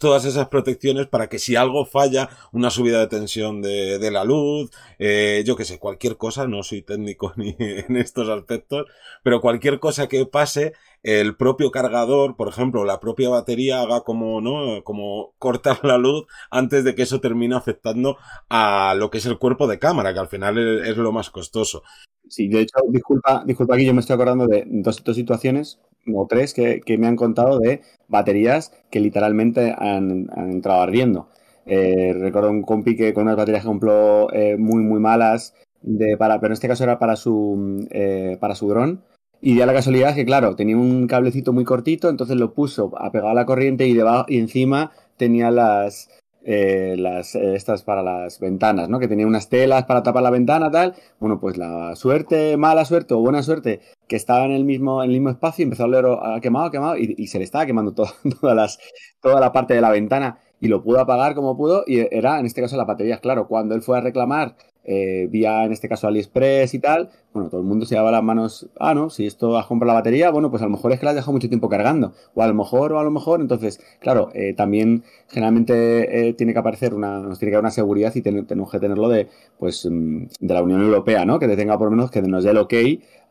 todas 0.00 0.24
esas 0.24 0.48
protecciones 0.48 1.06
para 1.06 1.28
que 1.28 1.38
si 1.38 1.54
algo 1.54 1.84
falla, 1.84 2.30
una 2.52 2.70
subida 2.70 2.98
de 3.00 3.06
tensión 3.06 3.60
de, 3.60 3.98
de 3.98 4.10
la 4.10 4.24
luz, 4.24 4.70
eh, 4.98 5.44
yo 5.46 5.54
que 5.54 5.66
sé, 5.66 5.78
cualquier 5.78 6.16
cosa, 6.16 6.48
no 6.48 6.62
soy 6.62 6.82
técnico 6.82 7.34
ni 7.36 7.54
en 7.58 7.96
estos 7.96 8.28
aspectos, 8.28 8.86
pero 9.22 9.40
cualquier 9.40 9.78
cosa 9.78 10.08
que 10.08 10.24
pase, 10.24 10.72
el 11.02 11.36
propio 11.36 11.70
cargador, 11.70 12.36
por 12.36 12.48
ejemplo, 12.48 12.84
la 12.84 13.00
propia 13.00 13.30
batería 13.30 13.80
haga 13.80 14.02
como, 14.02 14.40
¿no? 14.40 14.84
Como 14.84 15.32
cortar 15.38 15.78
la 15.84 15.98
luz 15.98 16.26
antes 16.50 16.84
de 16.84 16.94
que 16.94 17.02
eso 17.02 17.20
termine 17.20 17.54
afectando 17.54 18.18
a 18.48 18.94
lo 18.96 19.10
que 19.10 19.18
es 19.18 19.26
el 19.26 19.38
cuerpo 19.38 19.66
de 19.66 19.78
cámara, 19.78 20.12
que 20.12 20.20
al 20.20 20.28
final 20.28 20.58
es, 20.58 20.96
lo 20.96 21.12
más 21.12 21.30
costoso. 21.30 21.82
Sí, 22.28 22.48
de 22.48 22.60
hecho, 22.60 22.78
disculpa, 22.88 23.42
disculpa 23.46 23.74
aquí, 23.74 23.86
yo 23.86 23.94
me 23.94 24.00
estoy 24.00 24.14
acordando 24.14 24.46
de 24.46 24.64
dos, 24.66 25.02
situaciones, 25.14 25.80
o 26.14 26.26
tres, 26.28 26.54
que, 26.54 26.82
me 26.98 27.06
han 27.06 27.16
contado 27.16 27.58
de 27.58 27.80
baterías 28.08 28.72
que 28.90 29.00
literalmente 29.00 29.74
han, 29.76 30.28
entrado 30.36 30.82
ardiendo. 30.82 31.28
Eh, 31.66 32.12
recuerdo 32.14 32.50
un 32.50 32.62
compi 32.62 32.96
que 32.96 33.14
con 33.14 33.24
unas 33.24 33.36
baterías 33.36 33.62
que 33.62 33.68
compró 33.68 34.32
eh, 34.32 34.56
muy, 34.56 34.82
muy 34.82 35.00
malas, 35.00 35.54
de, 35.82 36.16
para, 36.16 36.40
pero 36.40 36.48
en 36.48 36.54
este 36.54 36.68
caso 36.68 36.84
era 36.84 36.98
para 36.98 37.16
su, 37.16 37.86
eh, 37.90 38.36
para 38.40 38.54
su 38.54 38.68
dron, 38.68 39.02
y 39.40 39.56
ya 39.56 39.66
la 39.66 39.72
casualidad 39.72 40.14
que, 40.14 40.24
claro, 40.24 40.54
tenía 40.54 40.76
un 40.76 41.06
cablecito 41.06 41.52
muy 41.52 41.64
cortito, 41.64 42.08
entonces 42.08 42.36
lo 42.36 42.52
puso 42.52 42.92
apegado 42.98 43.30
a 43.30 43.34
la 43.34 43.46
corriente 43.46 43.86
y, 43.86 43.94
debajo, 43.94 44.26
y 44.28 44.38
encima 44.38 44.92
tenía 45.16 45.50
las, 45.50 46.10
eh, 46.42 46.94
las 46.98 47.34
eh, 47.34 47.54
estas 47.54 47.82
para 47.82 48.02
las 48.02 48.40
ventanas, 48.40 48.88
¿no? 48.88 48.98
Que 48.98 49.08
tenía 49.08 49.26
unas 49.26 49.48
telas 49.48 49.84
para 49.84 50.02
tapar 50.02 50.22
la 50.22 50.30
ventana, 50.30 50.70
tal. 50.70 50.94
Bueno, 51.18 51.40
pues 51.40 51.56
la 51.56 51.94
suerte, 51.96 52.56
mala 52.56 52.84
suerte 52.84 53.14
o 53.14 53.20
buena 53.20 53.42
suerte, 53.42 53.80
que 54.08 54.16
estaba 54.16 54.44
en 54.44 54.52
el 54.52 54.64
mismo, 54.64 55.02
en 55.02 55.10
el 55.10 55.16
mismo 55.16 55.30
espacio, 55.30 55.62
empezó 55.62 55.84
a 55.84 55.86
oler 55.86 56.06
a 56.22 56.40
quemado, 56.40 56.70
quemado, 56.70 56.96
y, 56.98 57.26
se 57.26 57.38
le 57.38 57.44
estaba 57.44 57.66
quemando 57.66 57.92
todas 57.94 58.14
las, 58.56 58.78
toda 59.22 59.40
la 59.40 59.52
parte 59.52 59.74
de 59.74 59.80
la 59.80 59.90
ventana. 59.90 60.38
Y 60.62 60.68
lo 60.68 60.82
pudo 60.82 61.00
apagar 61.00 61.34
como 61.34 61.56
pudo, 61.56 61.84
y 61.86 62.00
era, 62.14 62.38
en 62.38 62.46
este 62.46 62.60
caso, 62.60 62.76
la 62.76 62.84
batería. 62.84 63.18
Claro, 63.18 63.48
cuando 63.48 63.74
él 63.74 63.82
fue 63.82 63.96
a 63.96 64.02
reclamar 64.02 64.56
eh, 64.84 65.28
vía 65.30 65.64
en 65.64 65.72
este 65.72 65.88
caso 65.88 66.08
AliExpress 66.08 66.74
y 66.74 66.78
tal, 66.78 67.10
bueno, 67.32 67.48
todo 67.48 67.60
el 67.60 67.66
mundo 67.66 67.86
se 67.86 67.94
llevaba 67.94 68.10
las 68.10 68.22
manos, 68.22 68.68
ah, 68.78 68.94
no, 68.94 69.10
si 69.10 69.26
esto 69.26 69.56
has 69.56 69.66
comprado 69.66 69.94
la 69.94 70.00
batería, 70.00 70.30
bueno, 70.30 70.50
pues 70.50 70.62
a 70.62 70.66
lo 70.66 70.72
mejor 70.72 70.92
es 70.92 70.98
que 70.98 71.04
la 71.04 71.10
has 71.10 71.16
dejado 71.16 71.32
mucho 71.32 71.48
tiempo 71.48 71.68
cargando, 71.68 72.12
o 72.34 72.42
a 72.42 72.46
lo 72.46 72.54
mejor, 72.54 72.92
o 72.92 72.98
a 72.98 73.04
lo 73.04 73.10
mejor, 73.10 73.40
entonces, 73.40 73.80
claro, 74.00 74.30
eh, 74.34 74.54
también 74.54 75.04
generalmente 75.28 76.28
eh, 76.28 76.32
tiene 76.34 76.52
que 76.52 76.58
aparecer 76.58 76.94
una, 76.94 77.20
nos 77.20 77.38
tiene 77.38 77.50
que 77.50 77.56
dar 77.56 77.62
una 77.62 77.70
seguridad 77.70 78.14
y 78.14 78.22
tenemos 78.22 78.70
que 78.70 78.80
tenerlo 78.80 79.08
de, 79.08 79.28
pues, 79.58 79.86
mm, 79.88 80.24
de 80.40 80.54
la 80.54 80.62
Unión 80.62 80.82
Europea, 80.82 81.24
¿no? 81.24 81.38
Que 81.38 81.46
te 81.46 81.56
tenga 81.56 81.78
por 81.78 81.86
lo 81.88 81.92
menos 81.92 82.10
que 82.10 82.22
nos 82.22 82.44
dé 82.44 82.50
el 82.50 82.58
ok 82.58 82.74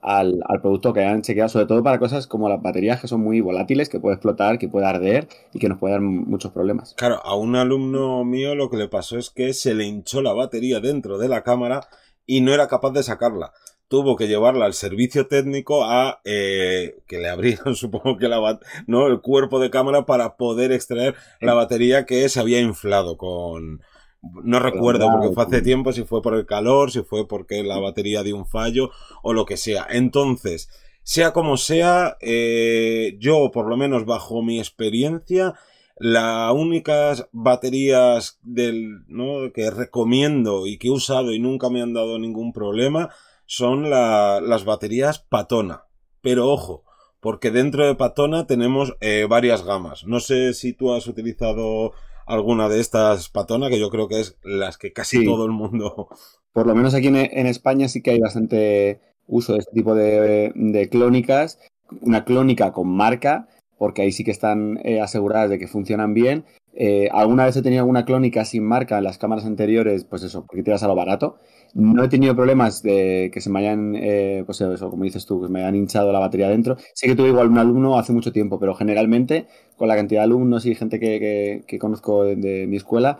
al, 0.02 0.42
producto 0.62 0.94
que 0.94 1.02
hayan 1.02 1.22
chequeado, 1.22 1.50
sobre 1.50 1.66
todo 1.66 1.84
para 1.84 2.00
cosas 2.00 2.28
como 2.28 2.50
las 2.50 2.62
baterías 2.62 3.02
que 3.02 3.08
son 3.08 3.22
muy 3.22 3.42
volátiles, 3.42 3.90
que 3.90 4.00
puede 4.00 4.16
explotar, 4.16 4.60
que 4.60 4.70
puede 4.70 4.86
arder 4.86 5.28
y 5.54 5.60
que 5.60 5.70
nos 5.70 5.78
puede 5.78 5.94
dar 5.94 6.02
muchos 6.02 6.52
problemas. 6.52 6.94
Claro, 6.96 7.22
a 7.24 7.36
un 7.36 7.56
alumno 7.56 8.24
mío 8.24 8.56
lo 8.56 8.70
que 8.70 8.78
le 8.78 8.88
pasó 8.88 9.18
es 9.18 9.30
que 9.30 9.54
se 9.54 9.74
le 9.74 9.86
hinchó 9.86 10.22
la 10.22 10.34
batería 10.34 10.80
dentro 10.80 11.18
de 11.18 11.30
la 11.30 11.44
cámara 11.44 11.88
y 12.26 12.42
no 12.42 12.54
era 12.54 12.68
capaz 12.68 12.92
de 12.92 13.04
sacarla. 13.04 13.52
Tuvo 13.88 14.16
que 14.16 14.28
llevarla 14.28 14.66
al 14.66 14.76
servicio 14.76 15.26
técnico 15.26 15.84
a 15.84 16.22
eh, 16.24 16.98
que 17.08 17.18
le 17.18 17.28
abrieron, 17.28 17.76
supongo 17.76 18.18
que 18.18 18.28
la 18.28 18.60
no 18.86 19.08
el 19.08 19.20
cuerpo 19.20 19.60
de 19.60 19.72
cámara 19.72 20.06
para 20.06 20.38
poder 20.38 20.72
extraer 20.72 21.16
la 21.42 21.56
batería 21.56 22.06
que 22.06 22.30
se 22.30 22.40
había 22.40 22.62
inflado 22.62 23.18
con, 23.18 23.82
no 24.22 24.60
recuerdo 24.60 25.10
porque 25.12 25.34
fue 25.34 25.44
hace 25.44 25.62
tiempo 25.62 25.94
si 25.94 26.04
fue 26.04 26.22
por 26.22 26.36
el 26.36 26.46
calor, 26.46 26.92
si 26.92 27.02
fue 27.02 27.28
porque 27.28 27.64
la 27.64 27.80
batería 27.80 28.24
dio 28.24 28.36
un 28.36 28.46
fallo 28.46 28.92
o 29.24 29.34
lo 29.34 29.46
que 29.46 29.58
sea. 29.58 29.88
Entonces, 29.90 30.70
sea 31.04 31.32
como 31.32 31.58
sea, 31.58 32.18
eh, 32.22 33.18
yo 33.20 33.52
por 33.52 33.68
lo 33.68 33.78
menos 33.78 34.06
bajo 34.06 34.42
mi 34.42 34.60
experiencia, 34.60 35.54
Las 36.02 36.54
únicas 36.54 37.28
baterías 37.34 38.40
del, 38.42 39.06
¿no? 39.08 39.52
que 39.54 39.70
recomiendo 39.70 40.66
y 40.66 40.78
que 40.78 40.88
he 40.88 40.92
usado 40.92 41.34
y 41.34 41.40
nunca 41.40 41.70
me 41.70 41.82
han 41.82 41.94
dado 41.94 42.20
ningún 42.20 42.54
problema 42.54 43.10
son 43.46 43.90
las 43.90 44.64
baterías 44.64 45.20
Patona. 45.20 45.86
Pero 46.22 46.48
ojo, 46.48 46.84
porque 47.20 47.52
dentro 47.52 47.86
de 47.86 47.96
Patona 47.96 48.48
tenemos 48.48 48.96
eh, 49.02 49.26
varias 49.28 49.66
gamas. 49.66 50.06
No 50.06 50.20
sé 50.20 50.54
si 50.54 50.74
tú 50.74 50.94
has 50.94 51.08
utilizado 51.08 51.94
alguna 52.30 52.70
de 52.70 52.80
estas 52.80 53.30
Patona, 53.30 53.70
que 53.70 53.80
yo 53.80 53.90
creo 53.90 54.08
que 54.08 54.20
es 54.22 54.38
las 54.44 54.78
que 54.78 54.94
casi 54.94 55.26
todo 55.26 55.46
el 55.46 55.52
mundo... 55.52 56.08
Por 56.52 56.66
lo 56.66 56.74
menos 56.74 56.96
aquí 56.96 57.08
en, 57.08 57.16
España 57.16 57.88
sí 57.88 58.02
que 58.02 58.10
hay 58.12 58.20
bastante 58.20 59.02
uso 59.28 59.54
de 59.54 59.60
este 59.60 59.72
tipo 59.72 59.94
de 59.94 60.90
clónicas. 60.92 61.60
Una 62.02 62.26
clónica 62.26 62.72
con 62.72 62.90
marca 62.90 63.48
porque 63.80 64.04
ahí 64.04 64.12
sí 64.12 64.24
que 64.24 64.32
están 64.32 64.80
eh, 64.84 65.02
aseguradas 65.02 65.50
de 65.50 65.58
que 65.58 65.68
funcionan 65.68 66.14
bien. 66.14 66.46
Eh, 66.74 67.10
alguna 67.12 67.46
vez 67.46 67.56
he 67.56 67.64
tenido 67.64 67.82
alguna 67.82 68.06
clónica 68.06 68.46
sin 68.46 68.64
marca 68.64 69.00
en 69.00 69.06
las 69.06 69.18
cámaras 69.18 69.46
anteriores, 69.46 70.04
pues 70.04 70.22
eso, 70.22 70.46
porque 70.46 70.62
tiras 70.62 70.84
a 70.84 70.88
lo 70.88 70.96
barato. 70.96 71.40
No 71.74 72.04
he 72.04 72.10
tenido 72.10 72.36
problemas 72.36 72.84
de 72.84 73.32
que 73.34 73.42
se 73.42 73.50
me 73.50 73.60
hayan, 73.60 73.96
eh, 73.96 74.44
pues 74.46 74.62
eso, 74.62 74.90
como 74.90 75.04
dices 75.04 75.26
tú, 75.26 75.42
que 75.42 75.50
me 75.50 75.62
hayan 75.62 75.76
hinchado 75.76 76.12
la 76.12 76.20
batería 76.20 76.50
dentro. 76.50 76.78
Sé 76.94 77.08
que 77.08 77.16
tuve 77.16 77.30
igual 77.30 77.48
un 77.48 77.58
alumno 77.58 77.98
hace 77.98 78.12
mucho 78.12 78.32
tiempo, 78.32 78.60
pero 78.60 78.76
generalmente 78.76 79.48
con 79.80 79.88
la 79.88 79.96
cantidad 79.96 80.20
de 80.20 80.26
alumnos 80.26 80.66
y 80.66 80.76
gente 80.76 81.00
que, 81.00 81.78
conozco 81.80 82.26
de, 82.26 82.68
mi 82.68 82.78
escuela, 82.78 83.18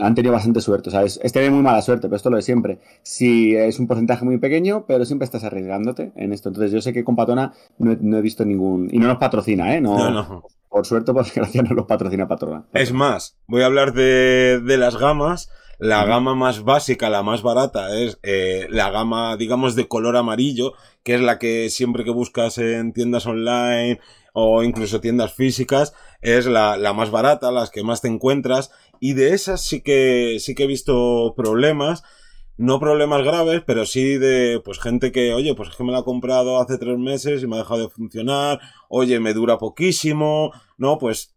han 0.00 0.14
tenido 0.14 0.34
bastante 0.34 0.60
suerte. 0.60 0.90
O 0.90 0.92
sea, 0.92 1.04
es, 1.04 1.20
es 1.22 1.50
muy 1.50 1.62
mala 1.62 1.80
suerte, 1.80 2.08
pero 2.08 2.16
esto 2.16 2.28
lo 2.28 2.36
de 2.36 2.42
siempre. 2.42 2.80
Si 3.02 3.54
es 3.54 3.78
un 3.78 3.86
porcentaje 3.86 4.24
muy 4.24 4.36
pequeño, 4.38 4.84
pero 4.86 5.06
siempre 5.06 5.24
estás 5.24 5.44
arriesgándote 5.44 6.12
en 6.16 6.32
esto. 6.32 6.50
Entonces 6.50 6.72
yo 6.72 6.82
sé 6.82 6.92
que 6.92 7.04
con 7.04 7.16
Patona 7.16 7.54
no 7.78 8.18
he, 8.18 8.20
visto 8.20 8.44
ningún... 8.44 8.88
Y 8.92 8.98
no 8.98 9.06
nos 9.06 9.18
patrocina, 9.18 9.74
¿eh? 9.74 9.80
No, 9.80 10.10
no, 10.10 10.42
Por 10.68 10.84
suerte, 10.84 11.12
por 11.12 11.24
desgracia, 11.24 11.62
no 11.62 11.74
los 11.74 11.86
patrocina 11.86 12.26
Patrona. 12.28 12.64
Es 12.74 12.92
más, 12.92 13.38
voy 13.46 13.62
a 13.62 13.66
hablar 13.66 13.94
de, 13.94 14.60
de 14.60 14.76
las 14.76 14.98
gamas 14.98 15.48
la 15.80 16.04
gama 16.04 16.34
más 16.34 16.62
básica, 16.62 17.08
la 17.08 17.22
más 17.22 17.42
barata, 17.42 17.98
es 17.98 18.18
eh, 18.22 18.66
la 18.68 18.90
gama, 18.90 19.38
digamos, 19.38 19.74
de 19.74 19.88
color 19.88 20.14
amarillo, 20.18 20.74
que 21.02 21.14
es 21.14 21.22
la 21.22 21.38
que 21.38 21.70
siempre 21.70 22.04
que 22.04 22.10
buscas 22.10 22.58
en 22.58 22.92
tiendas 22.92 23.26
online 23.26 23.98
o 24.32 24.62
incluso 24.62 25.00
tiendas 25.00 25.34
físicas, 25.34 25.92
es 26.20 26.46
la, 26.46 26.76
la 26.76 26.92
más 26.92 27.10
barata, 27.10 27.50
las 27.50 27.70
que 27.70 27.82
más 27.82 28.00
te 28.00 28.08
encuentras. 28.08 28.70
Y 29.00 29.14
de 29.14 29.34
esas 29.34 29.64
sí 29.64 29.80
que, 29.82 30.36
sí 30.40 30.54
que 30.54 30.64
he 30.64 30.68
visto 30.68 31.34
problemas 31.36 32.02
no 32.60 32.78
problemas 32.78 33.24
graves, 33.24 33.62
pero 33.66 33.86
sí 33.86 34.18
de 34.18 34.60
pues 34.62 34.78
gente 34.78 35.12
que, 35.12 35.32
oye, 35.32 35.54
pues 35.54 35.70
es 35.70 35.76
que 35.76 35.82
me 35.82 35.92
la 35.92 36.00
he 36.00 36.04
comprado 36.04 36.60
hace 36.60 36.76
tres 36.76 36.98
meses 36.98 37.42
y 37.42 37.46
me 37.46 37.56
ha 37.56 37.60
dejado 37.60 37.80
de 37.80 37.88
funcionar, 37.88 38.60
oye, 38.90 39.18
me 39.18 39.32
dura 39.32 39.56
poquísimo, 39.56 40.52
no, 40.76 40.98
pues 40.98 41.34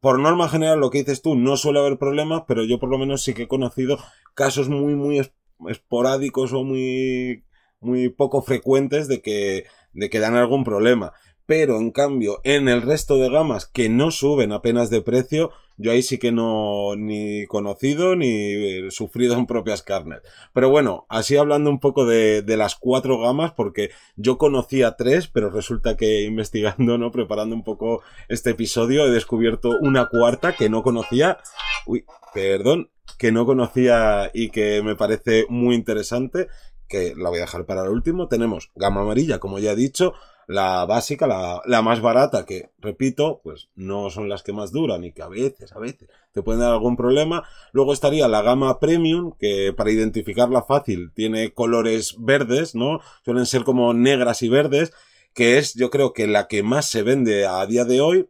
por 0.00 0.18
norma 0.18 0.48
general, 0.48 0.80
lo 0.80 0.88
que 0.88 1.00
dices 1.00 1.20
tú, 1.20 1.36
no 1.36 1.58
suele 1.58 1.80
haber 1.80 1.98
problemas, 1.98 2.44
pero 2.48 2.64
yo 2.64 2.78
por 2.78 2.88
lo 2.88 2.96
menos 2.96 3.22
sí 3.22 3.34
que 3.34 3.42
he 3.42 3.48
conocido 3.48 3.98
casos 4.34 4.70
muy, 4.70 4.94
muy 4.94 5.20
esporádicos 5.68 6.54
o 6.54 6.64
muy, 6.64 7.44
muy 7.80 8.08
poco 8.08 8.40
frecuentes 8.40 9.08
de 9.08 9.20
que, 9.20 9.64
de 9.92 10.08
que 10.08 10.20
dan 10.20 10.36
algún 10.36 10.64
problema. 10.64 11.12
Pero 11.46 11.78
en 11.78 11.92
cambio, 11.92 12.40
en 12.42 12.68
el 12.68 12.82
resto 12.82 13.18
de 13.18 13.30
gamas 13.30 13.66
que 13.66 13.88
no 13.88 14.10
suben 14.10 14.52
apenas 14.52 14.90
de 14.90 15.00
precio, 15.00 15.52
yo 15.78 15.92
ahí 15.92 16.02
sí 16.02 16.18
que 16.18 16.32
no 16.32 16.96
ni 16.96 17.46
conocido 17.46 18.16
ni 18.16 18.26
eh, 18.28 18.90
sufrido 18.90 19.34
en 19.34 19.46
propias 19.46 19.82
carnes. 19.82 20.22
Pero 20.52 20.70
bueno, 20.70 21.06
así 21.08 21.36
hablando 21.36 21.70
un 21.70 21.78
poco 21.78 22.04
de, 22.04 22.42
de, 22.42 22.56
las 22.56 22.74
cuatro 22.74 23.20
gamas, 23.20 23.52
porque 23.52 23.90
yo 24.16 24.38
conocía 24.38 24.96
tres, 24.96 25.28
pero 25.28 25.50
resulta 25.50 25.96
que 25.96 26.22
investigando, 26.22 26.98
¿no? 26.98 27.12
Preparando 27.12 27.54
un 27.54 27.62
poco 27.62 28.02
este 28.28 28.50
episodio, 28.50 29.06
he 29.06 29.10
descubierto 29.10 29.70
una 29.80 30.06
cuarta 30.06 30.54
que 30.56 30.68
no 30.68 30.82
conocía. 30.82 31.38
Uy, 31.86 32.04
perdón, 32.34 32.90
que 33.18 33.32
no 33.32 33.46
conocía 33.46 34.30
y 34.34 34.50
que 34.50 34.82
me 34.82 34.96
parece 34.96 35.46
muy 35.48 35.74
interesante, 35.74 36.48
que 36.88 37.14
la 37.16 37.28
voy 37.28 37.38
a 37.38 37.42
dejar 37.42 37.66
para 37.66 37.82
el 37.82 37.90
último. 37.90 38.28
Tenemos 38.28 38.70
gama 38.74 39.02
amarilla, 39.02 39.38
como 39.38 39.58
ya 39.58 39.72
he 39.72 39.76
dicho, 39.76 40.14
la 40.46 40.84
básica, 40.84 41.26
la, 41.26 41.60
la, 41.66 41.82
más 41.82 42.00
barata, 42.00 42.46
que 42.46 42.70
repito, 42.78 43.40
pues 43.42 43.68
no 43.74 44.10
son 44.10 44.28
las 44.28 44.42
que 44.42 44.52
más 44.52 44.70
duran 44.70 45.04
y 45.04 45.12
que 45.12 45.22
a 45.22 45.28
veces, 45.28 45.72
a 45.72 45.78
veces 45.78 46.08
te 46.32 46.42
pueden 46.42 46.60
dar 46.60 46.72
algún 46.72 46.96
problema. 46.96 47.44
Luego 47.72 47.92
estaría 47.92 48.28
la 48.28 48.42
gama 48.42 48.78
premium, 48.78 49.32
que 49.38 49.72
para 49.76 49.90
identificarla 49.90 50.62
fácil 50.62 51.12
tiene 51.14 51.52
colores 51.52 52.16
verdes, 52.18 52.74
¿no? 52.74 53.00
Suelen 53.24 53.46
ser 53.46 53.64
como 53.64 53.92
negras 53.92 54.42
y 54.42 54.48
verdes, 54.48 54.92
que 55.34 55.58
es 55.58 55.74
yo 55.74 55.90
creo 55.90 56.12
que 56.12 56.26
la 56.26 56.46
que 56.46 56.62
más 56.62 56.88
se 56.88 57.02
vende 57.02 57.46
a 57.46 57.64
día 57.66 57.84
de 57.84 58.00
hoy 58.00 58.28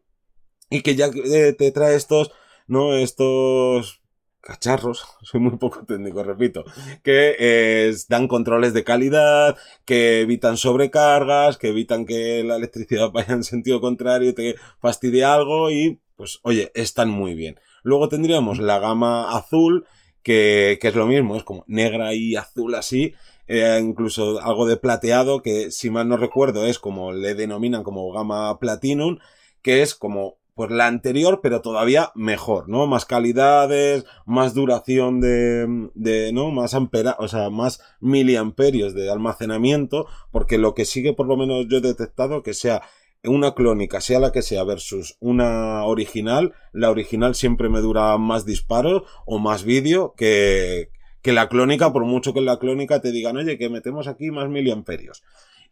y 0.71 0.83
que 0.83 0.95
ya 0.97 1.07
eh, 1.07 1.53
te 1.53 1.71
trae 1.71 1.97
estos, 1.97 2.33
¿no? 2.67 2.95
Estos 2.97 4.03
cacharros, 4.47 5.05
soy 5.23 5.41
muy 5.41 5.57
poco 5.59 5.85
técnico, 5.85 6.23
repito, 6.23 6.65
que 7.03 7.35
eh, 7.39 7.95
dan 8.09 8.29
controles 8.29 8.73
de 8.73 8.85
calidad, 8.85 9.57
que 9.85 10.21
evitan 10.21 10.57
sobrecargas, 10.57 11.59
que 11.59 11.69
evitan 11.69 12.07
que 12.07 12.45
la 12.45 12.57
electricidad 12.57 13.11
vaya 13.13 13.35
en 13.35 13.43
sentido 13.43 13.81
contrario 13.81 14.35
te 14.35 14.55
fastidie 14.81 15.25
algo 15.25 15.71
y 15.71 16.01
pues 16.15 16.39
oye, 16.43 16.71
están 16.75 17.11
muy 17.11 17.35
bien. 17.35 17.61
Luego 17.83 18.09
tendríamos 18.09 18.59
la 18.59 18.79
gama 18.79 19.37
azul, 19.37 19.85
que, 20.23 20.79
que 20.81 20.89
es 20.89 20.95
lo 20.95 21.07
mismo, 21.07 21.37
es 21.37 21.45
como 21.45 21.65
negra 21.67 22.15
y 22.15 22.37
azul 22.37 22.75
así, 22.75 23.15
eh, 23.49 23.79
incluso 23.83 24.41
algo 24.41 24.67
de 24.67 24.77
plateado, 24.77 25.43
que 25.43 25.71
si 25.71 25.91
mal 25.91 26.09
no 26.09 26.17
recuerdo 26.17 26.67
es 26.67 26.79
como 26.79 27.13
le 27.13 27.35
denominan 27.35 27.83
como 27.83 28.11
gama 28.13 28.59
platinum, 28.59 29.19
que 29.61 29.83
es 29.83 29.95
como 29.95 30.39
pues 30.57 30.71
la 30.71 30.87
anterior, 30.87 31.41
pero 31.43 31.61
todavía 31.61 32.13
mejor, 32.15 32.67
¿no? 32.67 32.87
Más 32.87 33.05
calidades, 33.05 34.07
más 34.25 34.55
duración 34.55 35.21
de, 35.21 35.91
de 35.95 36.33
¿no? 36.33 36.51
Más 36.51 36.73
ampera, 36.73 37.15
o 37.19 37.29
sea, 37.29 37.51
más 37.51 37.83
miliamperios 38.01 38.95
de 38.95 39.11
almacenamiento, 39.11 40.07
porque 40.33 40.57
lo 40.57 40.75
que 40.75 40.87
sigue 40.87 41.13
por 41.13 41.27
lo 41.27 41.37
menos 41.37 41.67
yo 41.69 41.77
he 41.77 41.83
detectado 41.83 42.43
que 42.43 42.55
sea 42.55 42.81
una 43.23 43.55
clónica, 43.55 44.01
sea 44.01 44.19
la 44.19 44.33
que 44.33 44.41
sea, 44.41 44.65
versus 44.65 45.19
una 45.21 45.85
original, 45.85 46.55
la 46.73 46.91
original 46.91 47.35
siempre 47.35 47.69
me 47.69 47.81
dura 47.81 48.17
más 48.17 48.47
disparos 48.47 49.03
o 49.27 49.39
más 49.39 49.65
vídeo 49.65 50.15
que, 50.17 50.89
que 51.21 51.35
la 51.35 51.51
clónica, 51.51 51.93
por 51.93 52.07
mucho 52.07 52.33
que 52.33 52.39
en 52.39 52.47
la 52.47 52.59
clónica 52.59 53.03
te 53.03 53.13
digan, 53.13 53.37
oye, 53.37 53.59
que 53.59 53.69
metemos 53.69 54.09
aquí 54.09 54.31
más 54.31 54.49
miliamperios. 54.49 55.23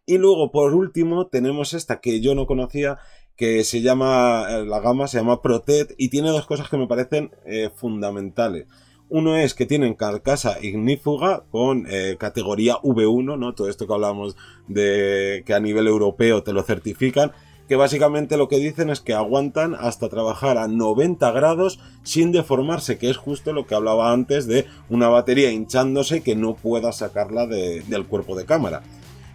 Y 0.07 0.19
luego, 0.19 0.53
por 0.53 0.75
último, 0.75 1.29
tenemos 1.29 1.73
esta 1.73 2.01
que 2.01 2.21
yo 2.21 2.35
no 2.35 2.47
conocía, 2.47 2.99
que 3.37 3.65
se 3.65 3.83
llama, 3.83 4.47
eh, 4.49 4.65
la 4.65 4.81
gama 4.81 5.09
se 5.09 5.19
llama 5.19 5.43
Protect 5.43 5.93
y 5.99 6.09
tiene 6.09 6.31
dos 6.31 6.47
cosas 6.47 6.69
que 6.69 6.77
me 6.77 6.87
parecen 6.87 7.33
eh, 7.45 7.71
fundamentales. 7.75 8.67
Uno 9.09 9.37
es 9.37 9.55
que 9.55 9.67
tienen 9.67 9.95
carcasa 9.95 10.59
ignífuga 10.63 11.45
con 11.51 11.87
eh, 11.89 12.17
categoría 12.19 12.77
V1, 12.77 13.39
¿no? 13.39 13.55
Todo 13.55 13.69
esto 13.69 13.87
que 13.87 13.93
hablamos 13.93 14.37
de 14.67 15.43
que 15.47 15.55
a 15.55 15.61
nivel 15.61 15.87
europeo 15.87 16.43
te 16.43 16.53
lo 16.53 16.63
certifican, 16.63 17.33
que 17.69 17.77
básicamente 17.77 18.37
lo 18.37 18.49
que 18.49 18.59
dicen 18.59 18.91
es 18.91 19.01
que 19.01 19.15
aguantan 19.15 19.75
hasta 19.75 20.09
trabajar 20.09 20.59
a 20.59 20.69
90 20.69 21.31
grados 21.33 21.81
sin 22.03 22.33
deformarse, 22.33 22.99
que 22.99 23.11
es 23.11 23.17
justo 23.17 23.53
lo 23.53 23.67
que 23.67 23.75
hablaba 23.75 24.13
antes 24.13 24.47
de 24.47 24.67
una 24.89 25.09
batería 25.09 25.51
hinchándose 25.51 26.23
que 26.23 26.37
no 26.37 26.55
pueda 26.55 26.93
sacarla 26.93 27.47
del 27.47 28.07
cuerpo 28.07 28.37
de 28.37 28.47
cámara. 28.47 28.83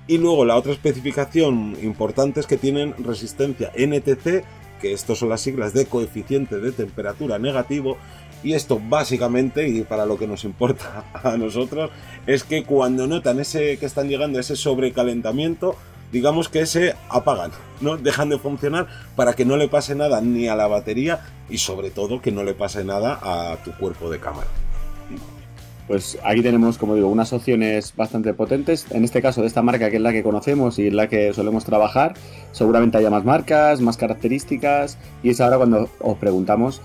Y 0.10 0.18
luego 0.18 0.44
la 0.44 0.56
otra 0.56 0.72
especificación 0.72 1.78
importante 1.84 2.40
es 2.40 2.48
que 2.48 2.58
tienen 2.58 2.96
resistencia 2.98 3.72
NTC, 3.78 4.44
que 4.82 4.92
estos 4.92 5.20
son 5.20 5.30
las 5.30 5.42
siglas 5.42 5.76
de 5.76 5.86
coeficiente 5.86 6.58
de 6.58 6.72
temperatura 6.72 7.38
negativo. 7.38 7.96
Y 8.42 8.54
esto 8.54 8.82
básicamente, 8.84 9.68
y 9.68 9.84
para 9.84 10.08
lo 10.08 10.18
que 10.18 10.26
nos 10.26 10.46
importa 10.46 11.06
a 11.14 11.38
nosotros, 11.38 11.92
es 12.26 12.44
que 12.44 12.64
cuando 12.64 13.06
notan 13.06 13.40
ese 13.40 13.78
que 13.78 13.86
están 13.86 14.10
llegando 14.10 14.40
ese 14.40 14.56
sobrecalentamiento, 14.56 15.76
digamos 16.12 16.50
que 16.50 16.66
se 16.66 16.96
apagan, 17.10 17.52
¿no? 17.80 17.96
Dejan 17.98 18.30
de 18.30 18.40
funcionar 18.40 18.88
para 19.16 19.34
que 19.34 19.46
no 19.46 19.58
le 19.58 19.68
pase 19.68 19.94
nada 19.94 20.22
ni 20.22 20.48
a 20.48 20.56
la 20.56 20.66
batería 20.66 21.20
y 21.52 21.60
sobre 21.60 21.92
todo 21.92 22.20
que 22.20 22.32
no 22.32 22.44
le 22.44 22.56
pase 22.56 22.84
nada 22.84 23.20
a 23.22 23.58
tu 23.58 23.74
cuerpo 23.74 24.10
de 24.10 24.20
cámara. 24.20 24.48
Pues 25.90 26.20
aquí 26.24 26.42
tenemos, 26.44 26.78
como 26.78 26.94
digo, 26.94 27.10
unas 27.10 27.34
opciones 27.34 27.94
bastante 27.96 28.34
potentes. 28.36 28.86
En 28.92 29.04
este 29.04 29.22
caso, 29.22 29.42
de 29.42 29.48
esta 29.48 29.64
marca 29.64 29.90
que 29.90 29.96
es 29.96 30.02
la 30.02 30.12
que 30.12 30.22
conocemos 30.24 30.78
y 30.78 30.88
es 30.88 30.94
la 30.94 31.10
que 31.10 31.34
solemos 31.34 31.66
trabajar, 31.66 32.14
seguramente 32.52 33.00
haya 33.00 33.10
más 33.10 33.26
marcas, 33.26 33.82
más 33.82 33.98
características. 33.98 35.00
Y 35.24 35.32
es 35.32 35.42
ahora 35.42 35.58
cuando 35.58 35.90
os 36.00 36.18
preguntamos 36.18 36.82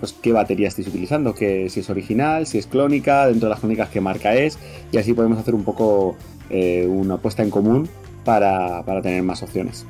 pues 0.00 0.12
qué 0.20 0.32
batería 0.32 0.68
estáis 0.68 0.88
utilizando, 0.88 1.34
que 1.34 1.70
si 1.70 1.80
es 1.80 1.88
original, 1.88 2.46
si 2.46 2.58
es 2.58 2.66
clónica, 2.66 3.26
dentro 3.26 3.48
de 3.48 3.50
las 3.50 3.60
clónicas 3.60 3.88
qué 3.88 4.00
marca 4.00 4.34
es. 4.34 4.58
Y 4.90 4.98
así 4.98 5.14
podemos 5.14 5.38
hacer 5.38 5.54
un 5.54 5.64
poco 5.64 6.16
eh, 6.50 6.86
una 6.86 7.14
apuesta 7.14 7.42
en 7.42 7.50
común 7.50 7.88
para, 8.24 8.82
para 8.84 9.00
tener 9.00 9.22
más 9.22 9.42
opciones. 9.42 9.86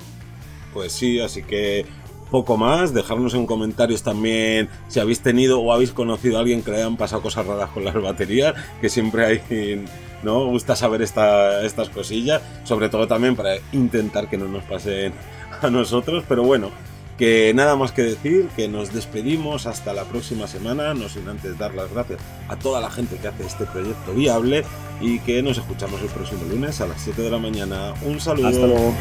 Pues 0.72 0.92
sí, 0.92 1.18
así 1.18 1.42
que 1.42 1.84
poco 2.32 2.56
más. 2.56 2.92
Dejarnos 2.92 3.34
en 3.34 3.46
comentarios 3.46 4.02
también 4.02 4.68
si 4.88 4.98
habéis 4.98 5.20
tenido 5.20 5.60
o 5.60 5.72
habéis 5.72 5.92
conocido 5.92 6.38
a 6.38 6.40
alguien 6.40 6.62
que 6.62 6.72
le 6.72 6.78
hayan 6.78 6.96
pasado 6.96 7.22
cosas 7.22 7.46
raras 7.46 7.70
con 7.70 7.84
las 7.84 7.94
baterías, 7.94 8.54
que 8.80 8.88
siempre 8.88 9.24
hay, 9.24 9.84
¿no? 10.24 10.46
Gusta 10.46 10.74
saber 10.74 11.02
estas 11.02 11.88
cosillas, 11.94 12.42
sobre 12.64 12.88
todo 12.88 13.06
también 13.06 13.36
para 13.36 13.56
intentar 13.72 14.28
que 14.28 14.38
no 14.38 14.48
nos 14.48 14.64
pasen 14.64 15.12
a 15.60 15.70
nosotros, 15.70 16.24
pero 16.26 16.42
bueno. 16.42 16.70
que 17.18 17.52
nada 17.54 17.76
más 17.76 17.92
que 17.92 18.02
decir, 18.02 18.48
que 18.56 18.66
nos 18.66 18.92
despedimos 18.92 19.66
hasta 19.66 19.92
la 19.92 20.04
próxima 20.04 20.48
semana, 20.48 20.94
no 20.94 21.08
sin 21.08 21.28
antes 21.28 21.56
dar 21.58 21.74
las 21.74 21.92
gracias 21.92 22.18
a 22.48 22.56
toda 22.56 22.80
la 22.80 22.90
gente 22.90 23.16
que 23.16 23.28
hace 23.28 23.46
este 23.46 23.64
proyecto 23.66 24.12
viable 24.14 24.64
y 25.00 25.20
que 25.20 25.42
nos 25.42 25.58
escuchamos 25.58 26.00
el 26.00 26.08
próximo 26.08 26.44
lunes 26.50 26.80
a 26.80 26.86
las 26.86 27.00
7 27.02 27.22
de 27.22 27.30
la 27.30 27.38
mañana. 27.38 27.94
Un 28.02 28.18
saludo. 28.18 28.48
Hasta 28.48 28.66
luego. 28.66 28.94